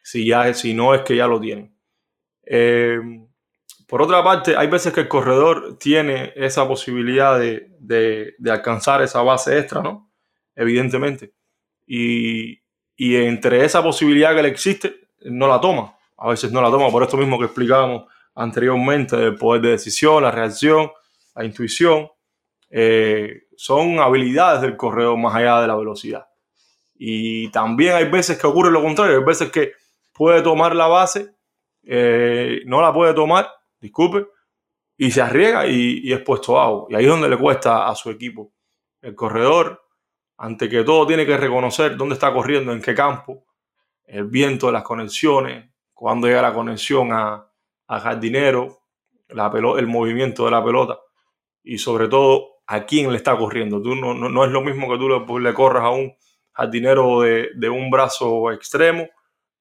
si, 0.00 0.24
ya, 0.24 0.54
si 0.54 0.72
no 0.72 0.94
es 0.94 1.02
que 1.02 1.16
ya 1.16 1.26
lo 1.26 1.40
tienen. 1.40 1.76
Eh, 2.44 2.98
por 3.88 4.02
otra 4.02 4.22
parte, 4.22 4.54
hay 4.54 4.66
veces 4.66 4.92
que 4.92 5.00
el 5.00 5.08
corredor 5.08 5.78
tiene 5.78 6.34
esa 6.36 6.68
posibilidad 6.68 7.38
de, 7.38 8.34
alcanzar 8.50 9.00
esa 9.00 9.22
base 9.22 9.58
extra, 9.58 9.80
¿no? 9.80 10.12
Evidentemente. 10.54 11.32
Y, 11.86 12.60
entre 12.98 13.64
esa 13.64 13.82
posibilidad 13.82 14.34
que 14.34 14.42
le 14.42 14.48
existe, 14.50 15.08
no 15.22 15.48
la 15.48 15.58
toma. 15.58 15.96
A 16.18 16.28
veces 16.28 16.52
no 16.52 16.60
la 16.60 16.70
toma 16.70 16.90
por 16.90 17.02
esto 17.02 17.16
mismo 17.16 17.38
que 17.38 17.46
explicábamos 17.46 18.04
anteriormente, 18.34 19.16
el 19.16 19.36
poder 19.36 19.62
de 19.62 19.70
decisión, 19.70 20.22
la 20.22 20.32
reacción, 20.32 20.90
la 21.34 21.46
intuición. 21.46 22.10
Eh, 22.68 23.44
son 23.56 24.00
habilidades 24.00 24.60
del 24.60 24.76
corredor 24.76 25.16
más 25.16 25.34
allá 25.34 25.62
de 25.62 25.66
la 25.66 25.76
velocidad. 25.76 26.26
Y 26.94 27.50
también 27.52 27.94
hay 27.94 28.04
veces 28.04 28.38
que 28.38 28.46
ocurre 28.46 28.70
lo 28.70 28.82
contrario, 28.82 29.16
hay 29.16 29.24
veces 29.24 29.50
que 29.50 29.72
puede 30.12 30.42
tomar 30.42 30.76
la 30.76 30.88
base, 30.88 31.32
eh, 31.84 32.60
no 32.66 32.82
la 32.82 32.92
puede 32.92 33.14
tomar 33.14 33.48
disculpe, 33.80 34.26
y 34.96 35.10
se 35.12 35.22
arriesga 35.22 35.66
y, 35.66 36.12
es 36.12 36.20
puesto 36.20 36.58
out. 36.58 36.90
Y 36.90 36.96
ahí 36.96 37.04
es 37.04 37.10
donde 37.10 37.28
le 37.28 37.38
cuesta 37.38 37.88
a 37.88 37.94
su 37.94 38.10
equipo. 38.10 38.52
El 39.00 39.14
corredor, 39.14 39.80
ante 40.36 40.68
que 40.68 40.82
todo, 40.82 41.06
tiene 41.06 41.24
que 41.24 41.36
reconocer 41.36 41.96
dónde 41.96 42.14
está 42.14 42.32
corriendo, 42.32 42.72
en 42.72 42.82
qué 42.82 42.94
campo, 42.94 43.46
el 44.04 44.24
viento 44.24 44.72
las 44.72 44.82
conexiones, 44.82 45.70
cuando 45.94 46.26
llega 46.26 46.42
la 46.42 46.52
conexión 46.52 47.12
a, 47.12 47.44
jardinero, 47.88 48.80
la 49.28 49.50
el 49.78 49.86
movimiento 49.86 50.44
de 50.44 50.50
la 50.50 50.64
pelota 50.64 50.98
y 51.62 51.78
sobre 51.78 52.08
todo 52.08 52.60
a 52.66 52.84
quién 52.84 53.10
le 53.10 53.16
está 53.16 53.36
corriendo. 53.36 53.80
Tú 53.80 53.94
no, 53.94 54.14
no, 54.14 54.44
es 54.44 54.50
lo 54.50 54.62
mismo 54.62 54.90
que 54.90 54.98
tú 54.98 55.08
le, 55.08 55.40
le 55.40 55.54
corras 55.54 55.84
a 55.84 55.90
un 55.90 56.14
jardinero 56.52 57.20
de, 57.20 57.50
de, 57.54 57.68
un 57.68 57.90
brazo 57.90 58.50
extremo 58.52 59.08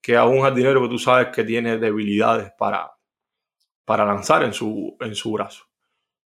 que 0.02 0.16
a 0.16 0.26
un 0.26 0.42
jardinero 0.42 0.82
que 0.82 0.90
tú 0.90 1.00
sabes 1.00 1.28
que 1.28 1.44
tiene 1.44 1.78
debilidades 1.78 2.52
para, 2.58 2.97
para 3.88 4.04
lanzar 4.04 4.44
en 4.44 4.52
su, 4.52 4.98
en 5.00 5.16
su 5.16 5.32
brazo. 5.32 5.64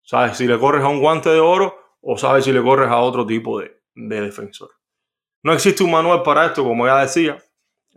Sabes 0.01 0.37
si 0.37 0.47
le 0.47 0.57
corres 0.57 0.81
a 0.81 0.87
un 0.87 1.01
guante 1.01 1.29
de 1.29 1.41
oro 1.41 1.97
o 2.01 2.17
sabes 2.17 2.45
si 2.45 2.53
le 2.53 2.63
corres 2.63 2.87
a 2.87 2.99
otro 2.99 3.25
tipo 3.25 3.59
de, 3.59 3.81
defensor. 3.93 4.69
No 5.43 5.51
existe 5.51 5.83
un 5.83 5.91
manual 5.91 6.23
para 6.23 6.45
esto, 6.45 6.63
como 6.63 6.87
ya 6.87 7.01
decía, 7.01 7.37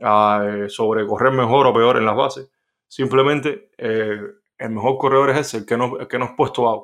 ah, 0.03 0.65
sobre 0.67 1.07
correr 1.07 1.33
mejor 1.33 1.69
o 1.69 1.73
peor 1.73 1.97
en 1.97 2.07
las 2.07 2.17
bases. 2.17 2.51
Simplemente 2.89 3.71
eh, 3.79 4.21
el 4.59 4.71
mejor 4.71 4.99
corredor 4.99 5.31
es 5.31 5.39
ese, 5.39 5.59
el 5.59 5.67
que, 5.67 5.77
no, 5.77 6.09
que 6.09 6.19
nos 6.19 6.31
puesto 6.33 6.69
a 6.69 6.83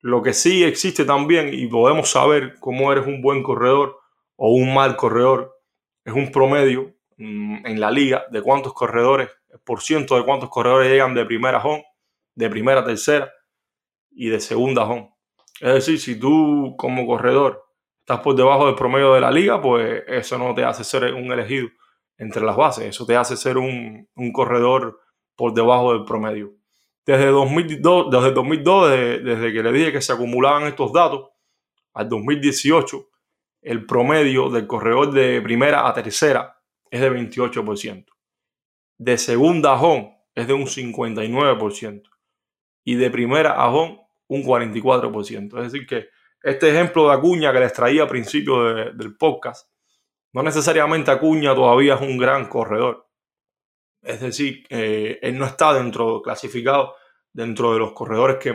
Lo 0.00 0.22
que 0.22 0.34
sí 0.34 0.64
existe 0.64 1.04
también 1.04 1.50
y 1.54 1.68
podemos 1.68 2.10
saber 2.10 2.58
cómo 2.58 2.90
eres 2.90 3.06
un 3.06 3.22
buen 3.22 3.44
corredor 3.44 4.00
o 4.34 4.50
un 4.50 4.74
mal 4.74 4.96
corredor 4.96 5.56
es 6.04 6.12
un 6.12 6.32
promedio 6.32 6.96
mm, 7.16 7.64
en 7.64 7.78
la 7.78 7.92
liga 7.92 8.24
de 8.32 8.42
cuántos 8.42 8.74
corredores, 8.74 9.30
por 9.62 9.80
ciento 9.82 10.16
de 10.16 10.24
cuántos 10.24 10.48
corredores 10.48 10.90
llegan 10.90 11.14
de 11.14 11.24
primera 11.24 11.62
home 11.62 11.84
de 12.34 12.50
primera 12.50 12.80
a 12.80 12.84
tercera 12.84 13.32
y 14.10 14.28
de 14.28 14.40
segunda 14.40 14.84
home. 14.84 15.12
Es 15.60 15.74
decir, 15.74 16.00
si 16.00 16.18
tú 16.18 16.74
como 16.76 17.06
corredor 17.06 17.64
estás 18.00 18.20
por 18.20 18.34
debajo 18.34 18.66
del 18.66 18.74
promedio 18.74 19.14
de 19.14 19.20
la 19.20 19.30
liga, 19.30 19.60
pues 19.60 20.02
eso 20.06 20.38
no 20.38 20.54
te 20.54 20.64
hace 20.64 20.84
ser 20.84 21.14
un 21.14 21.30
elegido 21.32 21.68
entre 22.18 22.42
las 22.42 22.56
bases, 22.56 22.84
eso 22.84 23.06
te 23.06 23.16
hace 23.16 23.36
ser 23.36 23.58
un, 23.58 24.08
corredor 24.32 25.00
por 25.36 25.54
debajo 25.54 25.92
del 25.92 26.04
promedio. 26.04 26.52
Desde 27.04 27.26
2002, 27.26 28.10
desde 28.10 28.32
2002 28.32 28.90
desde, 28.90 29.52
que 29.52 29.62
le 29.62 29.72
dije 29.72 29.92
que 29.92 30.00
se 30.00 30.12
acumulaban 30.12 30.64
estos 30.64 30.92
datos, 30.92 31.30
al 31.94 32.08
2018, 32.08 33.08
el 33.62 33.86
promedio 33.86 34.48
del 34.50 34.66
corredor 34.66 35.12
de 35.12 35.40
primera 35.42 35.86
a 35.86 35.92
tercera 35.92 36.60
es 36.90 37.00
de 37.00 37.10
28%. 37.10 38.06
De 38.98 39.18
segunda 39.18 39.74
home 39.80 40.16
es 40.34 40.46
de 40.46 40.54
un 40.54 40.66
59% 40.66 42.11
y 42.84 42.96
de 42.96 43.10
primera 43.10 43.52
a 43.52 43.70
home 43.70 44.06
un 44.28 44.42
44%. 44.42 45.58
Es 45.58 45.72
decir, 45.72 45.86
que 45.86 46.08
este 46.42 46.70
ejemplo 46.70 47.08
de 47.08 47.14
Acuña 47.14 47.52
que 47.52 47.60
les 47.60 47.72
traía 47.72 48.02
al 48.02 48.08
principio 48.08 48.74
del 48.92 49.16
podcast, 49.16 49.68
no 50.32 50.42
necesariamente 50.42 51.10
Acuña 51.10 51.54
todavía 51.54 51.94
es 51.94 52.00
un 52.00 52.18
gran 52.18 52.48
corredor. 52.48 53.08
Es 54.02 54.20
decir, 54.20 54.66
eh, 54.68 55.18
él 55.22 55.38
no 55.38 55.46
está 55.46 55.72
dentro, 55.72 56.22
clasificado 56.22 56.96
dentro 57.32 57.72
de 57.72 57.78
los 57.78 57.92
corredores 57.92 58.36
que, 58.38 58.52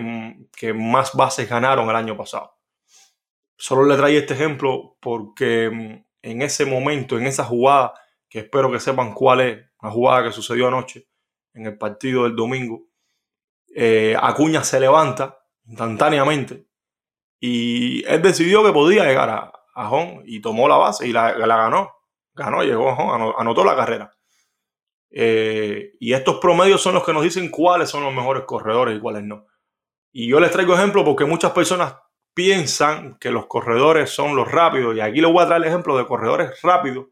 que, 0.56 0.74
más 0.74 1.14
bases 1.14 1.50
ganaron 1.50 1.90
el 1.90 1.96
año 1.96 2.18
pasado. 2.18 2.58
Solo 3.58 3.86
le 3.86 3.96
traía 3.96 4.20
este 4.20 4.34
ejemplo 4.34 4.98
porque 5.00 5.70
mm, 5.70 6.06
en 6.24 6.42
ese 6.42 6.66
momento, 6.66 7.18
en 7.18 7.28
esa 7.28 7.46
jugada, 7.46 7.94
que 8.30 8.40
espero 8.40 8.72
que 8.72 8.80
sepan 8.80 9.14
cuál 9.14 9.42
es, 9.42 9.58
la 9.82 9.92
jugada 9.92 10.24
que 10.24 10.32
sucedió 10.32 10.68
anoche 10.68 11.08
en 11.54 11.68
el 11.68 11.78
partido 11.78 12.24
del 12.24 12.36
domingo, 12.36 12.88
eh, 13.80 14.16
Acuña 14.20 14.64
se 14.64 14.80
levanta 14.80 15.38
instantáneamente 15.68 16.66
y 17.40 18.04
él 18.06 18.24
decidió 18.24 18.66
que 18.66 18.74
podía 18.74 19.04
llegar 19.04 19.30
a, 19.30 19.54
a 19.76 19.92
y 20.26 20.42
tomó 20.42 20.68
la 20.68 20.78
base 20.78 21.08
y 21.08 21.12
la, 21.12 21.34
ganó. 21.34 21.94
Ganó, 22.34 22.64
llegó 22.64 22.90
a 22.90 23.40
anotó 23.40 23.64
la 23.64 23.76
carrera. 23.76 24.12
Eh, 25.12 25.92
y 26.00 26.14
estos 26.14 26.40
promedios 26.40 26.82
son 26.82 26.96
los 26.96 27.06
que 27.06 27.14
nos 27.14 27.22
dicen 27.22 27.50
cuáles 27.50 27.88
son 27.90 28.04
los 28.04 28.12
mejores 28.12 28.46
corredores 28.46 28.98
y 28.98 29.00
cuáles 29.00 29.22
no. 29.22 29.46
Y 30.12 30.28
yo 30.28 30.40
les 30.40 30.50
traigo 30.50 30.74
ejemplo 30.74 31.06
porque 31.06 31.26
muchas 31.26 31.52
personas 31.52 31.98
piensan 32.34 33.20
que 33.20 33.30
los 33.30 33.46
corredores 33.46 34.10
son 34.10 34.36
los 34.36 34.52
rápidos. 34.52 34.96
Y 34.96 35.02
aquí 35.02 35.22
les 35.22 35.32
voy 35.32 35.44
a 35.44 35.48
traer 35.48 35.62
el 35.62 35.68
ejemplo 35.68 35.96
de 35.96 36.08
corredores 36.08 36.60
rápidos 36.64 37.10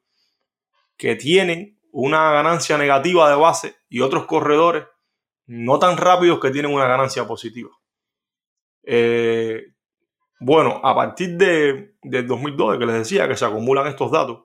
que 0.97 1.15
tienen 1.15 1.79
una 1.91 2.31
ganancia 2.31 2.75
negativa 2.75 3.29
de 3.29 3.35
base 3.35 3.75
y 3.87 4.01
otros 4.01 4.25
corredores 4.25 4.85
no 5.47 5.79
tan 5.79 5.97
rápidos 5.97 6.39
que 6.39 6.51
tienen 6.51 6.73
una 6.73 6.87
ganancia 6.87 7.27
positiva. 7.27 7.69
Eh, 8.83 9.73
bueno, 10.39 10.81
a 10.83 10.93
partir 10.93 11.37
de, 11.37 11.95
2012, 12.03 12.79
que 12.79 12.85
les 12.85 12.95
decía 12.95 13.27
que 13.27 13.37
se 13.37 13.45
acumulan 13.45 13.87
estos 13.87 14.11
datos, 14.11 14.43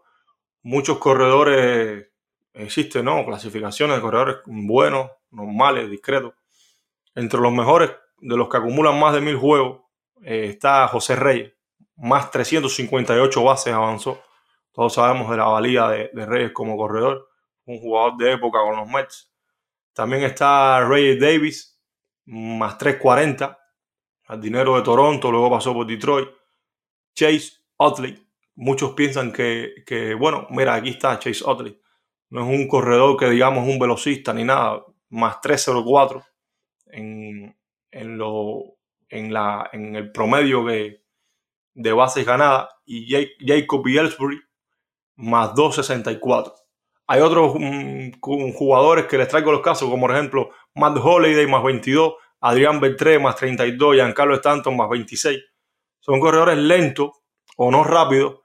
muchos 0.63 0.99
corredores 0.99 2.09
existen, 2.53 3.05
¿no? 3.05 3.25
Clasificaciones 3.25 3.97
de 3.97 4.03
corredores 4.03 4.37
buenos, 4.47 5.11
normales, 5.31 5.91
discretos. 5.91 6.35
Entre 7.15 7.41
los 7.41 7.53
mejores, 7.53 7.91
de 8.19 8.37
los 8.37 8.49
que 8.49 8.57
acumulan 8.59 8.99
más 8.99 9.15
de 9.15 9.21
mil 9.21 9.37
juegos, 9.37 9.83
eh, 10.23 10.47
está 10.49 10.87
José 10.89 11.17
Reyes, 11.17 11.55
más 11.97 12.31
358 12.31 13.43
bases 13.43 13.73
avanzó. 13.73 14.23
Todos 14.73 14.95
sabemos 14.95 15.31
de 15.31 15.37
la 15.37 15.47
valía 15.47 15.89
de, 15.89 16.11
de 16.13 16.27
Reyes 16.27 16.53
como 16.53 16.77
corredor, 16.77 17.29
un 17.65 17.79
jugador 17.81 18.17
de 18.17 18.33
época 18.33 18.61
con 18.61 18.77
los 18.77 18.89
Mets. 18.89 19.30
También 19.93 20.23
está 20.23 20.81
Ray 20.81 21.19
Davis, 21.19 21.81
más 22.27 22.79
340, 22.79 23.59
al 24.27 24.41
dinero 24.41 24.77
de 24.77 24.83
Toronto, 24.83 25.31
luego 25.31 25.51
pasó 25.51 25.75
por 25.75 25.87
Detroit. 25.87 26.29
Chase 27.15 27.53
Utley. 27.77 28.17
Muchos 28.55 28.93
piensan 28.93 29.33
que, 29.33 29.83
que, 29.87 30.15
bueno, 30.15 30.47
mira, 30.51 30.75
aquí 30.75 30.91
está 30.91 31.19
Chase 31.19 31.45
Utley. 31.45 31.81
No 32.31 32.43
es 32.43 32.47
un 32.47 32.69
corredor 32.69 33.17
que 33.17 33.29
digamos 33.29 33.67
un 33.67 33.79
velocista 33.79 34.33
ni 34.33 34.45
nada, 34.45 34.85
más 35.09 35.41
304 35.41 36.25
en, 36.87 37.57
en, 37.91 38.19
lo, 38.19 38.77
en, 39.09 39.33
la, 39.33 39.69
en 39.73 39.97
el 39.97 40.13
promedio 40.13 40.65
de, 40.65 41.03
bases 41.75 42.25
ganadas 42.25 42.69
y 42.85 43.11
Jacob 43.45 43.87
Ellsbury 43.87 44.41
más 45.17 45.55
264. 45.55 46.55
Hay 47.11 47.23
otros 47.23 47.57
mm, 47.59 48.13
jugadores 48.53 49.07
que 49.07 49.19
les 49.19 49.27
traigo 49.27 49.51
los 49.51 49.63
casos, 49.63 49.91
como 49.91 50.07
por 50.07 50.13
ejemplo 50.13 50.51
Matt 50.77 50.97
Holiday 51.03 51.45
más 51.49 51.65
22, 51.65 52.15
Adrián 52.41 52.79
Beltré 52.79 53.19
más 53.19 53.35
32, 53.35 53.97
Giancarlo 53.97 54.37
Stanton 54.37 54.77
más 54.77 54.89
26. 54.89 55.41
Son 55.99 56.21
corredores 56.21 56.57
lentos 56.57 57.11
o 57.57 57.69
no 57.73 57.83
rápidos 57.83 58.43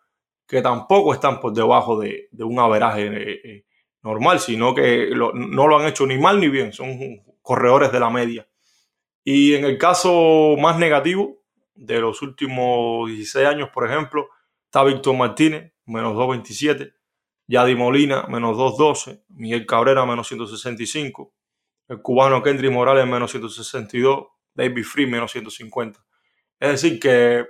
que 0.48 0.63
tampoco 0.63 1.13
están 1.13 1.39
por 1.39 1.53
debajo 1.53 2.00
de, 2.00 2.27
un 2.39 2.57
averaje 2.57 3.05
eh, 3.05 3.41
eh, 3.43 3.65
normal, 4.01 4.39
sino 4.39 4.74
que 4.74 5.12
no 5.13 5.67
lo 5.67 5.77
han 5.77 5.86
hecho 5.86 6.07
ni 6.07 6.17
mal 6.17 6.39
ni 6.39 6.50
bien, 6.50 6.74
son 6.74 6.98
corredores 7.43 7.91
de 7.91 8.00
la 8.00 8.10
media. 8.10 8.48
Y 9.24 9.53
en 9.53 9.65
el 9.65 9.77
caso 9.77 10.55
más 10.57 10.79
negativo 10.79 11.38
de 11.75 12.00
los 12.00 12.19
últimos 12.24 13.10
16 13.10 13.45
años, 13.45 13.69
por 13.72 13.88
ejemplo, 13.88 14.27
está 14.65 14.84
Víctor 14.84 15.15
Martínez, 15.15 15.72
menos 15.86 16.15
227, 16.15 16.95
Yadi 17.48 17.75
Molina, 17.75 18.25
menos 18.28 18.58
212, 18.58 19.24
Miguel 19.30 19.66
Cabrera, 19.66 20.06
menos 20.06 20.28
165, 20.28 21.34
el 21.88 22.02
cubano 22.02 22.42
Kendry 22.42 22.70
Morales, 22.70 23.06
menos 23.06 23.32
162, 23.32 24.28
David 24.54 24.84
Free, 24.84 25.06
menos 25.06 25.32
150. 25.32 26.04
Es 26.60 26.70
decir, 26.70 27.00
que, 27.00 27.46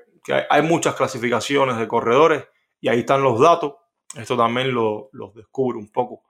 hay 0.50 0.62
muchas 0.64 0.96
clasificaciones 0.96 1.78
de 1.78 1.88
corredores 1.88 2.46
y 2.82 2.90
ahí 2.90 3.00
están 3.02 3.22
los 3.22 3.40
datos. 3.40 3.76
Esto 4.16 4.36
también 4.36 4.74
lo, 4.74 5.10
los 5.12 5.36
descubre 5.36 5.78
un 5.78 5.92
poco 5.92 6.24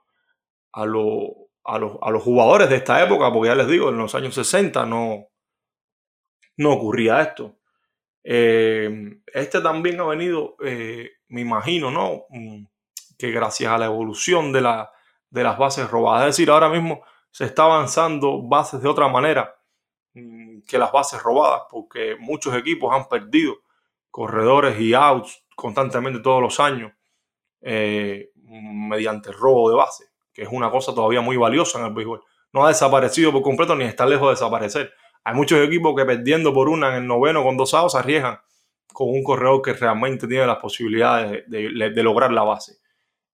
a, 0.72 0.82
a, 0.82 0.86
los, 0.86 1.30
a 1.64 2.10
los 2.10 2.22
jugadores 2.22 2.68
de 2.68 2.76
esta 2.76 3.02
época, 3.02 3.32
porque 3.32 3.48
ya 3.48 3.54
les 3.54 3.68
digo, 3.68 3.88
en 3.88 3.96
los 3.96 4.14
años 4.14 4.34
60 4.34 4.84
no, 4.84 5.28
no 6.58 6.72
ocurría 6.72 7.22
esto. 7.22 7.56
Eh, 8.22 9.20
este 9.26 9.60
también 9.60 10.00
ha 10.00 10.04
venido, 10.04 10.56
eh, 10.64 11.10
me 11.28 11.42
imagino, 11.42 11.90
¿no? 11.90 12.26
Que 13.18 13.30
gracias 13.30 13.72
a 13.72 13.78
la 13.78 13.86
evolución 13.86 14.52
de, 14.52 14.60
la, 14.60 14.90
de 15.30 15.42
las 15.42 15.58
bases 15.58 15.90
robadas. 15.90 16.28
Es 16.28 16.36
decir, 16.36 16.50
ahora 16.50 16.68
mismo 16.68 17.02
se 17.30 17.44
está 17.44 17.64
avanzando 17.64 18.42
bases 18.42 18.80
de 18.82 18.88
otra 18.88 19.08
manera 19.08 19.54
mm, 20.14 20.60
que 20.66 20.78
las 20.78 20.92
bases 20.92 21.22
robadas, 21.22 21.62
porque 21.70 22.16
muchos 22.18 22.54
equipos 22.54 22.94
han 22.94 23.08
perdido 23.08 23.56
corredores 24.10 24.80
y 24.80 24.94
outs 24.94 25.44
constantemente 25.54 26.20
todos 26.20 26.40
los 26.40 26.58
años 26.60 26.92
eh, 27.60 28.30
mediante 28.34 29.32
robo 29.32 29.68
de 29.70 29.76
base, 29.76 30.04
que 30.32 30.42
es 30.42 30.48
una 30.50 30.70
cosa 30.70 30.94
todavía 30.94 31.20
muy 31.20 31.36
valiosa 31.36 31.78
en 31.78 31.86
el 31.86 31.92
béisbol. 31.92 32.22
No 32.52 32.64
ha 32.64 32.68
desaparecido 32.68 33.32
por 33.32 33.42
completo 33.42 33.74
ni 33.74 33.84
está 33.84 34.06
lejos 34.06 34.28
de 34.28 34.34
desaparecer. 34.34 34.92
Hay 35.24 35.34
muchos 35.34 35.58
equipos 35.58 35.94
que 35.96 36.04
perdiendo 36.04 36.54
por 36.54 36.68
una 36.68 36.88
en 36.90 37.02
el 37.02 37.06
noveno 37.06 37.42
con 37.42 37.56
dos 37.56 37.74
outs 37.74 37.96
arriesgan 37.96 38.38
con 38.92 39.10
un 39.10 39.22
corredor 39.22 39.60
que 39.60 39.74
realmente 39.74 40.26
tiene 40.26 40.46
las 40.46 40.56
posibilidades 40.56 41.44
de, 41.48 42.02
lograr 42.02 42.32
la 42.32 42.44
base. 42.44 42.78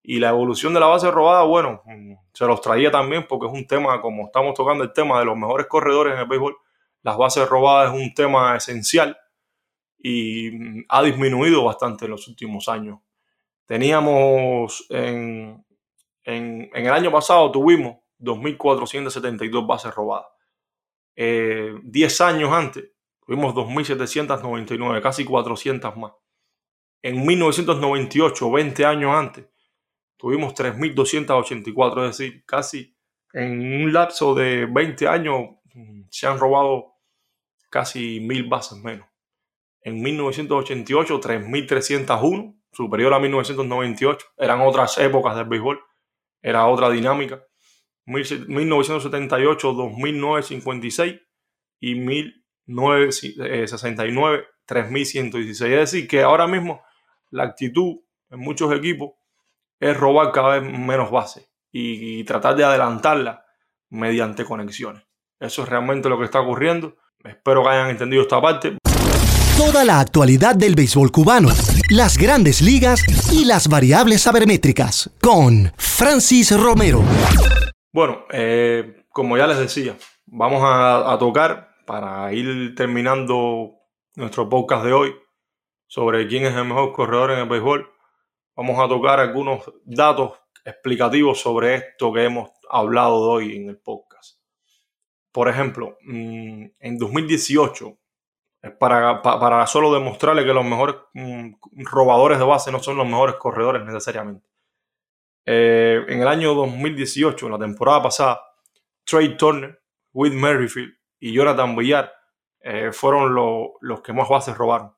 Y 0.03 0.19
la 0.19 0.31
evolución 0.31 0.75
de 0.75 0.81
la 0.81 0.87
base 0.87 1.11
robada, 1.11 1.45
bueno, 1.45 1.83
se 2.33 2.45
los 2.45 2.61
traía 2.61 2.91
también 2.91 3.27
porque 3.29 3.47
es 3.47 3.53
un 3.53 3.67
tema, 3.67 4.01
como 4.01 4.27
estamos 4.27 4.55
tocando 4.55 4.83
el 4.83 4.93
tema 4.93 5.19
de 5.21 5.27
los 5.27 5.37
mejores 5.37 5.67
corredores 5.67 6.15
en 6.15 6.21
el 6.21 6.27
béisbol, 6.27 6.57
las 7.03 7.17
bases 7.17 7.49
robadas 7.49 7.95
es 7.95 8.01
un 8.01 8.13
tema 8.15 8.57
esencial 8.57 9.17
y 9.99 10.85
ha 10.89 11.03
disminuido 11.03 11.65
bastante 11.65 12.07
en 12.07 12.13
los 12.13 12.27
últimos 12.27 12.69
años. 12.69 12.99
Teníamos 13.67 14.87
en, 14.91 15.65
en, 16.25 16.71
el 16.75 16.93
año 16.93 17.11
pasado, 17.11 17.51
tuvimos 17.51 17.99
2.472 18.19 19.67
bases 19.67 19.95
robadas. 19.95 20.27
10 21.15 22.21
eh, 22.21 22.25
años 22.25 22.53
antes 22.53 22.85
tuvimos 23.25 23.55
2.799, 23.55 25.01
casi 25.03 25.25
400 25.25 25.97
más. 25.97 26.13
En 27.03 27.25
1998, 27.27 28.51
20 28.51 28.85
años 28.85 29.15
antes, 29.15 29.47
tuvimos 30.23 30.55
3.284, 30.55 32.09
es 32.09 32.17
decir, 32.17 32.45
casi 32.47 32.97
en 33.33 33.83
un 33.83 33.93
lapso 33.93 34.37
de 34.37 34.67
20 34.67 35.09
años 35.09 35.49
mm, 35.75 36.03
se 36.11 36.29
han 36.29 36.39
robado 36.39 36.95
casi 37.69 38.21
mil 38.21 38.49
bases 38.49 38.79
menos. 38.79 39.09
En 39.81 40.01
1988, 40.01 41.21
3.301, 41.21 42.57
superior 42.71 43.13
a 43.15 43.19
1998. 43.19 44.27
Eran 44.39 44.61
otras 44.61 44.97
épocas 44.99 45.35
del 45.35 45.47
béisbol, 45.47 45.81
era 46.41 46.69
otra 46.69 46.89
dinámica. 46.89 47.45
1978, 48.05 49.73
2009, 49.73 50.45
y 51.81 51.97
1969, 51.97 54.45
3116. 54.67 55.73
Es 55.73 55.91
decir, 55.91 56.07
que 56.07 56.23
ahora 56.23 56.47
mismo 56.47 56.81
la 57.31 57.43
actitud 57.43 57.97
en 58.31 58.39
muchos 58.39 58.73
equipos 58.73 59.15
es 59.83 59.97
robar 59.97 60.31
cada 60.31 60.61
vez 60.61 60.79
menos 60.79 61.11
bases 61.11 61.51
y, 61.73 62.23
tratar 62.23 62.55
de 62.55 62.65
adelantarla 62.65 63.45
mediante 63.91 64.45
conexiones. 64.45 65.03
Eso 65.41 65.65
es 65.65 65.69
realmente 65.69 66.09
lo 66.09 66.19
que 66.19 66.25
está 66.25 66.41
ocurriendo. 66.41 66.95
Espero 67.25 67.65
que 67.65 67.71
hayan 67.71 67.91
entendido 67.91 68.23
esta 68.23 68.41
parte. 68.41 68.79
Toda 69.59 69.85
la 69.85 69.99
actualidad 69.99 70.55
del 70.55 70.77
béisbol 70.77 71.11
cubano, 71.11 71.49
las 71.91 72.17
grandes 72.17 72.63
ligas 72.63 73.03
y 73.33 73.45
las 73.45 73.69
variables 73.69 74.23
sabermétricas 74.23 75.11
con 75.21 75.73
Francis 75.77 76.57
Romero. 76.57 77.03
Bueno, 77.93 78.25
eh, 78.31 79.05
como 79.09 79.37
ya 79.37 79.49
les 79.49 79.59
decía, 79.59 79.97
vamos 80.27 80.63
a, 80.65 81.17
tocar 81.19 81.75
para 81.87 82.33
ir 82.33 82.77
terminando 82.77 83.73
nuestro 84.15 84.49
podcast 84.49 84.85
de 84.85 84.93
hoy 84.93 85.15
sobre 85.89 86.29
quién 86.29 86.47
es 86.47 86.55
el 86.55 86.67
mejor 86.67 86.93
corredor 86.93 87.33
en 87.33 87.41
el 87.41 87.49
béisbol. 87.49 87.92
Vamos 88.55 88.79
a 88.79 88.89
tocar 88.89 89.19
algunos 89.19 89.63
datos 89.85 90.33
explicativos 90.65 91.41
sobre 91.41 91.75
esto 91.75 92.13
que 92.13 92.25
hemos 92.25 92.51
hablado 92.69 93.21
hoy 93.21 93.57
en 93.57 93.71
el 93.71 93.79
podcast. 93.79 94.39
Por 95.33 95.49
ejemplo, 95.49 95.97
mm, 96.03 96.67
en 96.79 96.99
2018, 96.99 97.99
para, 98.79 99.23
para 99.23 99.67
solo 99.67 99.93
demostrarle 99.93 100.45
que 100.45 100.53
los 100.53 100.65
mejores 100.65 100.97
mm, 101.15 101.55
robadores 101.91 102.39
de 102.39 102.45
base 102.45 102.71
no 102.71 102.81
son 102.81 102.97
los 102.97 103.07
mejores 103.07 103.37
corredores 103.37 103.85
necesariamente. 103.85 104.47
Eh, 105.45 106.05
en 106.09 106.21
el 106.21 106.29
año 106.29 106.55
2018, 106.55 107.47
en 107.47 107.53
la 107.53 107.59
temporada 107.59 108.03
pasada, 108.03 108.41
Trey 109.05 109.37
Turner, 109.37 109.83
Will 110.13 110.35
Merrifield 110.35 110.95
y 111.19 111.33
Jonathan 111.33 111.75
Villar 111.75 112.13
eh, 112.61 112.93
fueron 112.93 113.35
los 113.35 114.01
que 114.03 114.13
más 114.13 114.29
bases 114.29 114.57
robaron. 114.57 114.95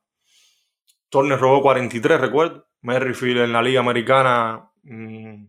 Turner 1.09 1.39
robó 1.39 1.61
43, 1.61 2.19
recuerdo. 2.19 2.67
Merrifield 2.85 3.39
en 3.39 3.51
la 3.51 3.63
Liga 3.63 3.79
Americana 3.79 4.71
mm, 4.83 5.45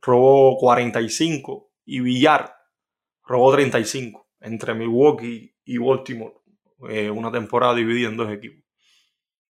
robó 0.00 0.56
45 0.56 1.72
y 1.86 1.98
Villar 2.00 2.54
robó 3.24 3.52
35 3.52 4.28
entre 4.40 4.72
Milwaukee 4.74 5.56
y 5.64 5.78
Baltimore. 5.78 6.34
Eh, 6.88 7.10
una 7.10 7.32
temporada 7.32 7.74
dividida 7.74 8.08
en 8.08 8.16
dos 8.16 8.30
equipos. 8.30 8.64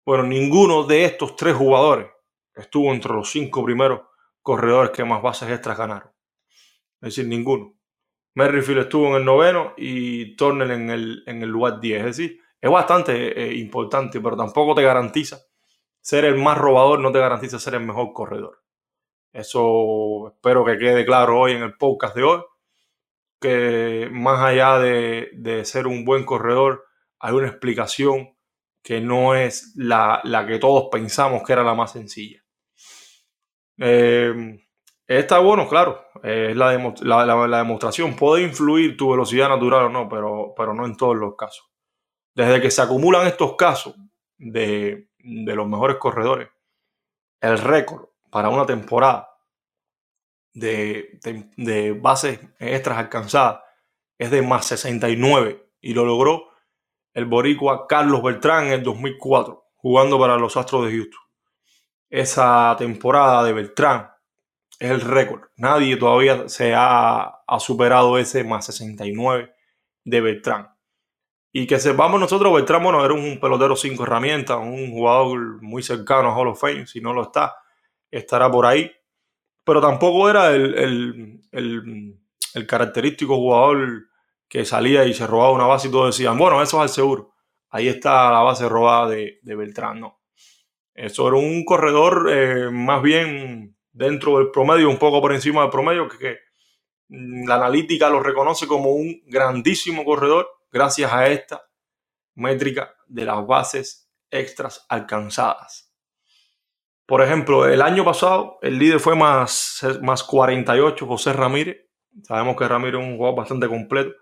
Bueno, 0.05 0.25
ninguno 0.25 0.85
de 0.85 1.05
estos 1.05 1.37
tres 1.37 1.55
jugadores 1.55 2.07
estuvo 2.55 2.93
entre 2.93 3.13
los 3.13 3.31
cinco 3.31 3.63
primeros 3.63 4.01
corredores 4.41 4.91
que 4.91 5.05
más 5.05 5.23
bases 5.23 5.51
extras 5.51 5.77
ganaron. 5.77 6.11
Es 7.01 7.15
decir, 7.15 7.27
ninguno. 7.27 7.75
Merrifield 8.35 8.83
estuvo 8.83 9.09
en 9.09 9.15
el 9.17 9.25
noveno 9.25 9.75
y 9.77 10.35
Turner 10.37 10.71
en 10.71 10.89
el, 10.89 11.23
en 11.27 11.43
el 11.43 11.51
lugar 11.51 11.79
10. 11.79 11.99
Es 11.99 12.17
decir, 12.17 12.41
es 12.59 12.71
bastante 12.71 13.39
eh, 13.39 13.55
importante, 13.55 14.19
pero 14.21 14.37
tampoco 14.37 14.75
te 14.75 14.83
garantiza 14.83 15.39
ser 16.03 16.25
el 16.25 16.35
más 16.35 16.59
robador, 16.59 17.01
no 17.01 17.13
te 17.13 17.21
garantiza 17.21 17.59
ser 17.59 17.75
el 17.75 17.87
mejor 17.87 18.13
corredor. 18.13 18.63
Eso 19.33 20.29
espero 20.35 20.65
que 20.65 20.77
quede 20.77 21.07
claro 21.07 21.41
hoy 21.41 21.53
en 21.53 21.63
el 21.63 21.77
podcast 21.79 22.15
de 22.15 22.25
hoy, 22.25 22.43
que 23.41 24.09
más 24.13 24.41
allá 24.41 24.79
de, 24.79 25.63
ser 25.65 25.87
un 25.87 26.05
buen 26.05 26.25
corredor, 26.25 26.85
hay 27.19 27.33
una 27.33 27.49
explicación 27.49 28.37
que 28.83 29.01
no 29.01 29.35
es 29.35 29.73
la, 29.77 30.21
que 30.47 30.59
todos 30.59 30.89
pensamos 30.91 31.43
que 31.45 31.53
era 31.53 31.63
la 31.63 31.75
más 31.75 31.93
sencilla. 31.93 32.43
Eh, 33.79 34.59
está 35.07 35.39
bueno, 35.39 35.69
claro, 35.69 36.05
es 36.23 36.55
la, 36.57 36.77
la, 37.01 37.59
demostración. 37.59 38.17
Puede 38.17 38.43
influir 38.43 38.97
tu 38.97 39.13
velocidad 39.13 39.49
natural 39.49 39.85
o 39.85 39.89
no, 39.89 40.09
pero, 40.09 40.53
pero 40.57 40.75
no 40.75 40.85
en 40.85 40.97
todos 40.97 41.17
los 41.17 41.37
casos. 41.37 41.71
Desde 42.35 42.61
que 42.61 42.71
se 42.71 42.83
acumulan 42.83 43.27
estos 43.27 43.57
casos 43.57 43.95
de, 44.37 45.09
los 45.23 45.69
mejores 45.69 45.97
corredores, 45.97 46.49
el 47.41 47.59
récord 47.59 48.07
para 48.31 48.49
una 48.49 48.67
temporada 48.67 49.29
de, 50.55 51.19
de, 51.57 51.93
bases 51.93 52.41
extras 52.59 52.99
alcanzadas 52.99 53.63
es 54.19 54.31
de 54.31 54.43
más 54.43 54.67
69 54.67 55.71
y 55.81 55.95
lo 55.95 56.05
logró 56.05 56.51
el 57.15 57.25
boricua 57.27 57.87
Carlos 57.87 58.23
Beltrán 58.23 58.67
en 58.67 58.73
el 58.73 58.83
2004 58.83 59.63
jugando 59.77 60.19
para 60.19 60.37
los 60.37 60.57
Astros 60.57 60.87
de 60.87 60.93
Houston. 60.93 61.21
Esa 62.09 62.75
temporada 62.79 63.43
de 63.43 63.53
Beltrán 63.53 64.11
es 64.79 64.91
el 64.91 65.01
récord. 65.01 65.43
Nadie 65.57 65.97
todavía 65.97 66.49
se 66.49 66.75
ha, 66.75 67.43
ha 67.47 67.61
superado 67.61 68.19
ese 68.19 68.45
más 68.45 68.67
69 68.67 69.53
de 70.05 70.21
Beltrán. 70.21 70.72
Y 71.53 71.67
que 71.67 71.79
sepamos 71.79 72.19
nosotros, 72.19 72.53
Beltrán, 72.55 72.83
bueno, 72.83 73.05
era 73.05 73.13
un 73.13 73.39
pelotero 73.39 73.77
cinco 73.77 74.05
herramientas, 74.05 74.57
un 74.57 74.91
jugador 74.91 75.61
muy 75.63 75.83
cercano 75.83 76.31
a 76.31 76.35
Hall 76.35 76.49
of 76.49 76.61
Fame. 76.61 76.87
Si 76.87 77.01
no 77.01 77.13
lo 77.13 77.25
está, 77.25 77.55
estará 78.11 78.51
por 78.51 78.65
ahí. 78.65 78.91
Pero 79.63 79.81
tampoco 79.81 80.31
era 80.31 80.51
el, 80.51 81.41
el, 81.53 82.67
característico 82.67 83.37
jugador 83.37 84.07
que 84.49 84.65
salía 84.65 85.05
y 85.05 85.15
se 85.15 85.27
robaba 85.27 85.53
una 85.53 85.67
base 85.67 85.89
y 85.89 85.91
todos 85.91 86.17
decían, 86.17 86.39
bueno, 86.39 86.63
eso 86.63 86.79
es 86.79 86.83
al 86.83 86.89
seguro. 86.89 87.35
Ahí 87.71 87.89
está 87.89 88.31
la 88.31 88.41
base 88.41 88.69
robada 88.69 89.11
de, 89.11 89.39
de 89.43 89.55
Beltrán, 89.55 90.01
no. 90.01 90.21
Eso 90.95 91.29
era 91.29 91.37
un 91.37 91.65
corredor 91.65 92.29
eh, 92.31 92.71
más 92.71 93.03
bien 93.03 93.77
dentro 93.93 94.39
del 94.39 94.51
promedio, 94.51 94.91
un 94.91 94.99
poco 94.99 95.21
por 95.21 95.33
encima 95.33 95.63
del 95.63 95.71
promedio, 95.71 96.09
que 96.09 96.39
la 97.09 97.57
analítica 97.57 98.11
lo 98.11 98.23
reconoce 98.23 98.67
como 98.67 98.91
un 98.91 99.23
grandísimo 99.27 100.05
corredor 100.05 100.49
gracias 100.73 101.13
a 101.13 101.27
esta 101.29 101.63
métrica 102.35 102.95
de 103.07 103.27
las 103.27 103.47
bases 103.47 104.11
extras 104.31 104.85
alcanzadas. 104.89 105.93
Por 107.07 107.21
ejemplo, 107.21 107.69
el 107.69 107.83
año 107.83 108.05
pasado 108.05 108.59
el 108.63 108.79
líder 108.79 108.99
fue 108.99 109.15
más, 109.15 109.87
más 110.01 110.25
48, 110.25 111.07
José 111.07 111.33
Ramírez. 111.35 111.77
Sabemos 112.23 112.57
que 112.57 112.67
Ramírez 112.67 113.01
es 113.01 113.07
un 113.07 113.17
jugador 113.17 113.37
bastante 113.37 113.69
completo. 113.69 114.13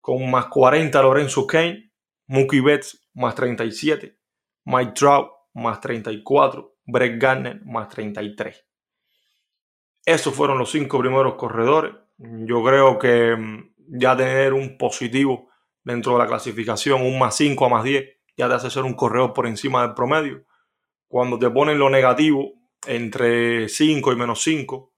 Con 0.00 0.28
más 0.30 0.46
40 0.46 1.00
Lorenzo 1.02 1.46
Kane, 1.46 1.92
Mookie 2.26 2.60
Betts 2.60 3.08
más 3.14 3.34
37, 3.34 4.18
Mike 4.64 4.92
Trout 4.92 5.28
más 5.54 5.80
34, 5.80 6.78
Brett 6.86 7.20
Garner 7.20 7.60
más 7.64 7.88
33. 7.88 8.66
Esos 10.04 10.34
fueron 10.34 10.58
los 10.58 10.70
cinco 10.70 10.98
primeros 10.98 11.34
corredores. 11.34 11.94
Yo 12.16 12.64
creo 12.64 12.98
que 12.98 13.36
mm, 13.36 13.74
ya 13.98 14.16
tener 14.16 14.52
un 14.54 14.78
positivo 14.78 15.49
dentro 15.84 16.12
de 16.12 16.18
la 16.18 16.26
clasificación, 16.26 17.02
un 17.02 17.18
más 17.18 17.36
5 17.36 17.64
a 17.64 17.68
más 17.68 17.84
10, 17.84 18.04
ya 18.36 18.48
te 18.48 18.54
hace 18.54 18.70
ser 18.70 18.84
un 18.84 18.94
corredor 18.94 19.32
por 19.32 19.46
encima 19.46 19.82
del 19.82 19.94
promedio. 19.94 20.44
Cuando 21.08 21.38
te 21.38 21.50
ponen 21.50 21.78
lo 21.78 21.90
negativo 21.90 22.52
entre 22.86 23.68
5 23.68 24.12
y 24.12 24.16
menos 24.16 24.42
5, 24.42 24.92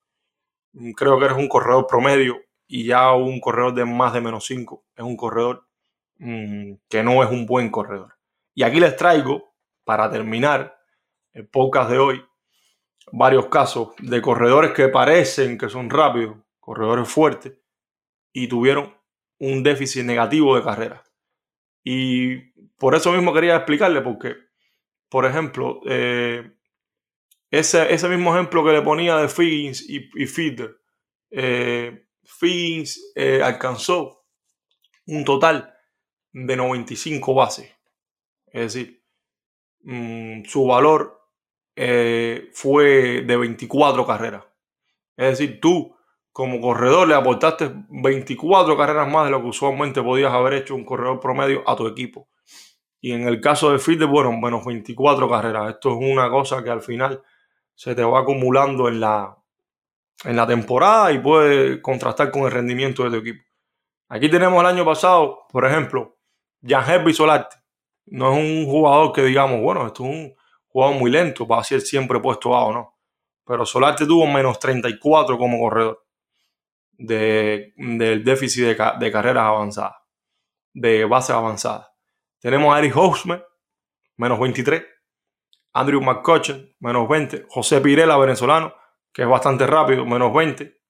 mm, 0.73 0.90
creo 0.92 1.18
que 1.18 1.25
eres 1.27 1.38
un 1.38 1.49
corredor 1.49 1.87
promedio 1.87 2.37
y 2.66 2.85
ya 2.87 3.12
un 3.12 3.40
corredor 3.40 3.75
de 3.75 3.85
más 3.85 4.12
de 4.12 4.21
menos 4.21 4.47
5 4.47 4.85
es 4.97 5.05
un 5.05 5.16
corredor 5.16 5.66
mm, 6.18 6.75
que 6.88 7.03
no 7.03 7.23
es 7.23 7.31
un 7.31 7.47
buen 7.47 7.71
corredor. 7.71 8.14
Y 8.55 8.62
aquí 8.62 8.81
les 8.81 8.97
traigo, 8.97 9.55
para 9.85 10.11
terminar 10.11 10.77
el 11.33 11.49
podcast 11.49 11.90
de 11.90 11.99
hoy, 11.99 12.25
varios 13.11 13.47
casos 13.47 13.88
de 13.99 14.23
corredores 14.23 14.73
que 14.73 14.88
parecen 14.88 15.59
que 15.59 15.68
son 15.68 15.90
rápidos, 15.90 16.37
corredores 16.61 17.09
fuertes, 17.09 17.55
y 18.33 18.49
tuvieron 18.49 18.95
un 19.42 19.64
déficit 19.64 20.05
negativo 20.05 20.55
de 20.55 20.62
carrera. 20.62 21.02
Y 21.83 22.37
por 22.78 22.94
eso 22.94 23.11
mismo 23.11 23.35
quería 23.35 23.57
explicarle, 23.57 24.00
porque, 24.00 24.37
por 25.09 25.26
ejemplo, 25.26 25.81
eh, 25.85 26.52
ese, 27.50 27.92
ese, 27.92 28.09
mismo 28.09 28.33
ejemplo 28.33 28.64
que 28.64 28.70
le 28.70 28.83
ponía 28.83 29.16
de 29.16 29.28
Figgins 29.28 29.83
y, 29.88 30.09
y 30.14 30.26
eh, 31.33 32.07
Figgins 32.22 33.12
eh, 33.16 33.42
alcanzó 33.42 34.24
un 35.07 35.24
total 35.24 35.74
de 36.31 36.57
95 36.57 37.35
bases. 37.35 37.68
Es 38.46 38.74
decir, 38.74 39.02
mm, 39.81 40.44
su 40.44 40.66
valor 40.66 41.18
fue 42.52 43.22
de 43.22 43.37
24 43.37 44.07
carreras. 44.07 44.44
Es 45.16 45.38
decir, 45.38 45.59
tú 45.61 45.96
como 46.33 46.61
corredor 46.61 47.07
le 47.07 47.14
aportaste 47.14 47.71
24 47.90 48.77
carreras 48.77 49.09
más 49.09 49.27
de 49.27 49.31
lo 49.31 49.42
que 49.42 49.49
usualmente 49.49 50.03
podías 50.03 50.33
haber 50.33 50.55
hecho 50.55 50.75
un 50.75 50.85
corredor 50.85 51.21
promedio 51.21 51.62
a 51.68 51.77
tu 51.77 51.87
equipo. 51.87 52.29
Y 53.01 53.12
en 53.12 53.29
el 53.29 53.40
caso 53.40 53.71
de 53.71 53.79
Fielder, 53.79 54.09
bueno, 54.09 54.33
menos 54.33 54.64
24 54.64 55.29
carreras. 55.29 55.75
Esto 55.75 55.90
es 55.90 55.97
una 56.01 56.31
cosa 56.31 56.64
que 56.64 56.71
al 56.71 56.81
final 56.81 57.23
se 57.75 57.95
te 57.95 58.03
va 58.03 58.21
acumulando 58.21 58.88
en 58.88 59.01
la, 59.01 59.37
en 60.25 60.37
la 60.37 60.47
temporada 60.47 61.12
y 61.12 61.18
puede 61.18 61.83
contrastar 61.83 62.31
con 62.31 62.42
el 62.42 62.51
rendimiento 62.51 63.05
de 63.05 63.11
tu 63.11 63.16
equipo. 63.16 63.45
Aquí 64.09 64.31
tenemos 64.31 64.61
el 64.61 64.66
año 64.66 64.85
pasado, 64.85 65.47
por 65.51 65.66
ejemplo, 65.66 66.16
Jan 66.62 66.88
Herbie 66.88 67.14
Solarte. 67.14 67.57
No 68.07 68.33
es 68.33 68.38
un 68.38 68.66
jugador 68.66 69.12
que 69.12 69.23
digamos, 69.23 69.61
bueno, 69.61 69.87
esto 69.87 70.05
es 70.05 70.11
un 70.11 70.35
jugado 70.68 70.92
muy 70.95 71.11
lento 71.11 71.47
para 71.47 71.64
ser 71.64 71.81
siempre 71.81 72.21
puesto 72.21 72.55
A 72.55 72.64
o 72.66 72.73
no. 72.73 72.99
Pero 73.45 73.66
Solarte 73.66 74.07
tuvo 74.07 74.27
menos 74.27 74.59
34 74.59 75.37
como 75.37 75.59
corredor 75.59 76.01
de, 76.92 77.72
del 77.76 78.24
déficit 78.24 78.64
de, 78.64 79.12
carreras 79.12 79.44
avanzadas, 79.44 79.96
de 80.72 81.05
bases 81.05 81.31
avanzadas. 81.31 81.88
Tenemos 82.40 82.74
a 82.74 82.78
Eric 82.78 82.94
Houseman, 82.94 83.42
menos 84.16 84.38
23. 84.38 84.83
Andrew 85.74 86.00
McCutcheon, 86.00 86.74
menos 86.81 87.09
20. 87.09 87.46
José 87.48 87.81
Pirela, 87.81 88.16
venezolano, 88.18 88.74
que 89.12 89.22
es 89.22 89.28
bastante 89.28 89.66
rápido, 89.66 90.05
menos 90.05 90.33
20. 90.33 90.81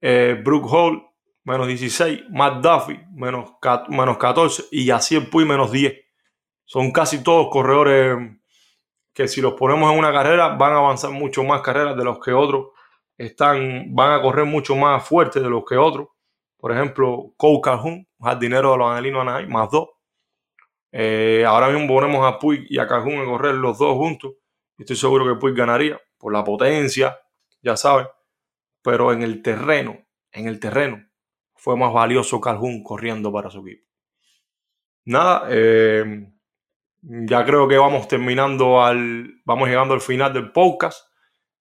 Eh, 0.00 0.40
Brooke 0.44 0.68
Hall, 0.70 1.02
menos 1.44 1.66
16. 1.66 2.24
Matt 2.30 2.62
Duffy, 2.62 3.00
menos, 3.12 3.52
menos 3.88 4.18
14. 4.18 4.64
Y 4.70 4.90
así 4.90 5.18
Puy, 5.20 5.44
menos 5.44 5.72
10. 5.72 5.94
Son 6.64 6.92
casi 6.92 7.22
todos 7.22 7.48
corredores 7.50 8.18
que 9.14 9.26
si 9.26 9.40
los 9.40 9.54
ponemos 9.54 9.90
en 9.90 9.98
una 9.98 10.12
carrera 10.12 10.48
van 10.50 10.74
a 10.74 10.76
avanzar 10.76 11.10
mucho 11.10 11.42
más 11.42 11.62
carreras 11.62 11.96
de 11.96 12.04
los 12.04 12.20
que 12.20 12.32
otros 12.32 12.68
están, 13.18 13.94
van 13.94 14.12
a 14.12 14.22
correr 14.22 14.46
mucho 14.46 14.76
más 14.76 15.06
fuerte 15.06 15.40
de 15.40 15.50
los 15.50 15.64
que 15.64 15.76
otros. 15.76 16.08
Por 16.56 16.72
ejemplo, 16.72 17.34
Cole 17.36 17.60
Calhoun, 17.62 18.08
jardinero 18.20 18.72
de 18.72 18.78
los 18.78 18.90
Angelinos 18.90 19.22
Anaheim, 19.22 19.50
más 19.50 19.70
dos. 19.70 19.88
Eh, 20.92 21.44
ahora 21.46 21.68
mismo 21.68 21.86
ponemos 21.88 22.24
a 22.24 22.38
Puig 22.38 22.66
y 22.68 22.78
a 22.78 22.86
Calhoun 22.86 23.20
a 23.20 23.24
correr 23.24 23.56
los 23.56 23.78
dos 23.78 23.96
juntos. 23.96 24.34
Estoy 24.78 24.96
seguro 24.96 25.26
que 25.26 25.38
Puig 25.38 25.54
ganaría 25.54 26.00
por 26.16 26.32
la 26.32 26.44
potencia, 26.44 27.18
ya 27.60 27.76
saben. 27.76 28.06
Pero 28.82 29.12
en 29.12 29.22
el 29.22 29.42
terreno, 29.42 29.98
en 30.32 30.46
el 30.48 30.60
terreno, 30.60 31.04
fue 31.54 31.76
más 31.76 31.92
valioso 31.92 32.40
Calhoun 32.40 32.82
corriendo 32.82 33.32
para 33.32 33.50
su 33.50 33.60
equipo. 33.60 33.84
Nada, 35.04 35.48
eh, 35.50 36.30
ya 37.02 37.44
creo 37.44 37.66
que 37.66 37.78
vamos 37.78 38.06
terminando 38.08 38.82
al, 38.82 39.40
vamos 39.44 39.68
llegando 39.68 39.94
al 39.94 40.00
final 40.00 40.32
del 40.32 40.52
podcast. 40.52 41.07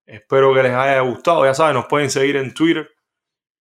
Espero 0.07 0.53
que 0.53 0.63
les 0.63 0.71
haya 0.73 1.01
gustado. 1.01 1.43
Ya 1.43 1.53
saben, 1.53 1.75
nos 1.75 1.85
pueden 1.85 2.09
seguir 2.09 2.37
en 2.37 2.53
Twitter, 2.53 2.89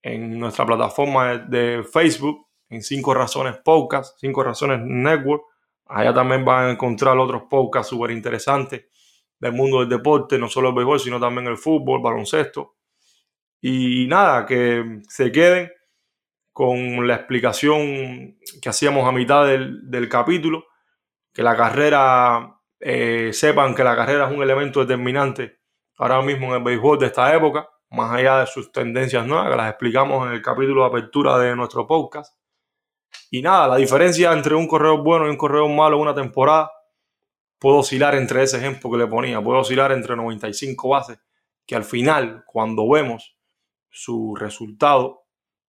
en 0.00 0.38
nuestra 0.38 0.64
plataforma 0.64 1.38
de, 1.38 1.82
Facebook, 1.82 2.46
en 2.68 2.82
Cinco 2.82 3.12
Razones 3.14 3.56
Podcast, 3.64 4.16
Cinco 4.20 4.44
Razones 4.44 4.80
Network. 4.80 5.42
Allá 5.86 6.14
también 6.14 6.44
van 6.44 6.66
a 6.66 6.70
encontrar 6.70 7.18
otros 7.18 7.42
podcasts 7.50 7.90
súper 7.90 8.12
interesantes 8.12 8.86
del 9.40 9.52
mundo 9.52 9.80
del 9.80 9.88
deporte, 9.88 10.38
no 10.38 10.48
solo 10.48 10.68
el 10.68 10.74
béisbol, 10.76 11.00
sino 11.00 11.18
también 11.18 11.48
el 11.48 11.58
fútbol, 11.58 12.00
baloncesto. 12.00 12.76
Y 13.60 14.06
nada, 14.06 14.46
que 14.46 15.00
se 15.08 15.32
queden 15.32 15.72
con 16.52 17.06
la 17.06 17.16
explicación 17.16 18.38
que 18.62 18.68
hacíamos 18.68 19.06
a 19.06 19.12
mitad 19.12 19.46
del, 19.46 19.90
del 19.90 20.08
capítulo 20.08 20.66
que 21.32 21.42
la 21.42 21.56
carrera, 21.56 22.60
eh, 22.80 23.30
sepan 23.32 23.74
que 23.74 23.84
la 23.84 23.96
carrera 23.96 24.26
es 24.26 24.34
un 24.34 24.42
elemento 24.42 24.80
determinante 24.80 25.55
ahora 25.96 26.22
mismo 26.22 26.48
en 26.48 26.54
el 26.54 26.62
béisbol 26.62 26.98
de 26.98 27.06
esta 27.06 27.34
época, 27.34 27.68
más 27.90 28.12
allá 28.12 28.40
de 28.40 28.46
sus 28.46 28.72
tendencias 28.72 29.26
nuevas, 29.26 29.50
que 29.50 29.56
las 29.56 29.70
explicamos 29.70 30.26
en 30.26 30.34
el 30.34 30.42
capítulo 30.42 30.82
de 30.82 30.88
apertura 30.88 31.38
de 31.38 31.54
nuestro 31.56 31.86
podcast. 31.86 32.36
Y 33.30 33.42
nada, 33.42 33.68
la 33.68 33.76
diferencia 33.76 34.32
entre 34.32 34.54
un 34.54 34.66
correo 34.66 35.02
bueno 35.02 35.26
y 35.26 35.30
un 35.30 35.36
correo 35.36 35.68
malo 35.68 35.96
en 35.96 36.02
una 36.02 36.14
temporada, 36.14 36.70
puedo 37.58 37.78
oscilar 37.78 38.14
entre 38.14 38.42
ese 38.42 38.58
ejemplo 38.58 38.90
que 38.90 38.98
le 38.98 39.06
ponía, 39.06 39.42
puedo 39.42 39.60
oscilar 39.60 39.92
entre 39.92 40.16
95 40.16 40.88
bases, 40.88 41.18
que 41.66 41.74
al 41.74 41.84
final, 41.84 42.44
cuando 42.46 42.88
vemos 42.88 43.36
su 43.90 44.34
resultado, 44.36 45.26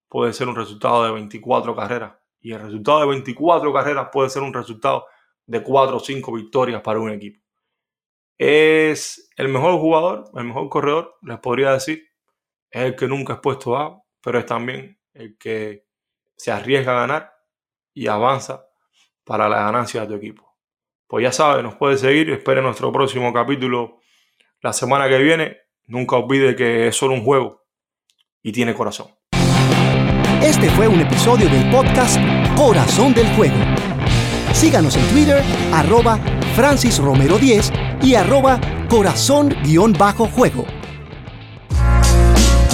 puede 0.09 0.33
ser 0.33 0.47
un 0.47 0.55
resultado 0.55 1.05
de 1.05 1.11
24 1.11 1.75
carreras. 1.75 2.13
Y 2.39 2.51
el 2.51 2.61
resultado 2.61 3.01
de 3.01 3.07
24 3.07 3.73
carreras 3.73 4.09
puede 4.11 4.29
ser 4.29 4.43
un 4.43 4.53
resultado 4.53 5.05
de 5.45 5.63
cuatro 5.63 5.97
o 5.97 5.99
cinco 5.99 6.33
victorias 6.33 6.81
para 6.81 6.99
un 6.99 7.09
equipo. 7.09 7.41
Es 8.37 9.29
el 9.35 9.47
mejor 9.47 9.79
jugador, 9.79 10.25
el 10.35 10.43
mejor 10.43 10.69
corredor, 10.69 11.17
les 11.23 11.39
podría 11.39 11.73
decir. 11.73 12.03
Es 12.69 12.83
el 12.83 12.95
que 12.95 13.07
nunca 13.07 13.33
es 13.33 13.39
puesto 13.39 13.75
A, 13.75 14.01
pero 14.21 14.39
es 14.39 14.45
también 14.45 14.99
el 15.13 15.37
que 15.37 15.85
se 16.35 16.51
arriesga 16.51 16.91
a 16.91 17.01
ganar 17.01 17.33
y 17.93 18.07
avanza 18.07 18.67
para 19.23 19.49
la 19.49 19.63
ganancia 19.63 20.01
de 20.01 20.07
tu 20.07 20.13
equipo. 20.13 20.55
Pues 21.07 21.23
ya 21.23 21.31
saben, 21.31 21.63
nos 21.63 21.75
puede 21.75 21.97
seguir. 21.97 22.29
Esperen 22.29 22.63
nuestro 22.63 22.91
próximo 22.91 23.33
capítulo 23.33 23.99
la 24.61 24.73
semana 24.73 25.07
que 25.07 25.17
viene. 25.17 25.57
Nunca 25.85 26.17
olvide 26.17 26.55
que 26.55 26.87
es 26.87 26.95
solo 26.95 27.13
un 27.13 27.23
juego 27.23 27.65
y 28.43 28.51
tiene 28.51 28.73
corazón. 28.73 29.07
Este 30.43 30.69
fue 30.71 30.87
un 30.87 30.99
episodio 30.99 31.49
del 31.49 31.69
podcast 31.71 32.19
Corazón 32.55 33.13
del 33.13 33.27
Juego 33.35 33.55
Síganos 34.57 34.95
en 34.95 35.07
Twitter, 35.09 35.43
arroba 35.71 36.17
Francis 36.55 36.97
Romero 36.97 37.37
10 37.37 37.71
y 38.01 38.15
arroba 38.15 38.59
corazón-juego. 38.89 40.65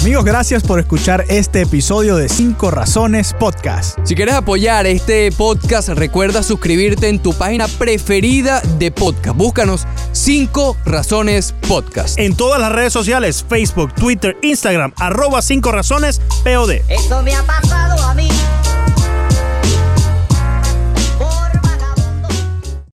Amigos, 0.04 0.26
gracias 0.26 0.62
por 0.62 0.78
escuchar 0.78 1.24
este 1.30 1.62
episodio 1.62 2.16
de 2.16 2.28
5 2.28 2.70
Razones 2.70 3.32
Podcast. 3.32 3.98
Si 4.04 4.14
quieres 4.14 4.34
apoyar 4.34 4.86
este 4.86 5.32
podcast, 5.32 5.88
recuerda 5.88 6.42
suscribirte 6.42 7.08
en 7.08 7.20
tu 7.20 7.32
página 7.32 7.68
preferida 7.68 8.60
de 8.78 8.90
podcast. 8.90 9.34
Búscanos 9.34 9.86
5 10.12 10.76
Razones 10.84 11.54
Podcast. 11.66 12.18
En 12.18 12.36
todas 12.36 12.60
las 12.60 12.70
redes 12.72 12.92
sociales, 12.92 13.46
Facebook, 13.48 13.94
Twitter, 13.94 14.36
Instagram, 14.42 14.92
arroba 14.98 15.40
5 15.40 15.72
Razones 15.72 16.20
POD. 16.44 16.82
Esto 16.90 17.22
me 17.22 17.34
ha 17.34 17.42
pasado 17.44 18.02
a 18.02 18.12
mí. 18.12 18.28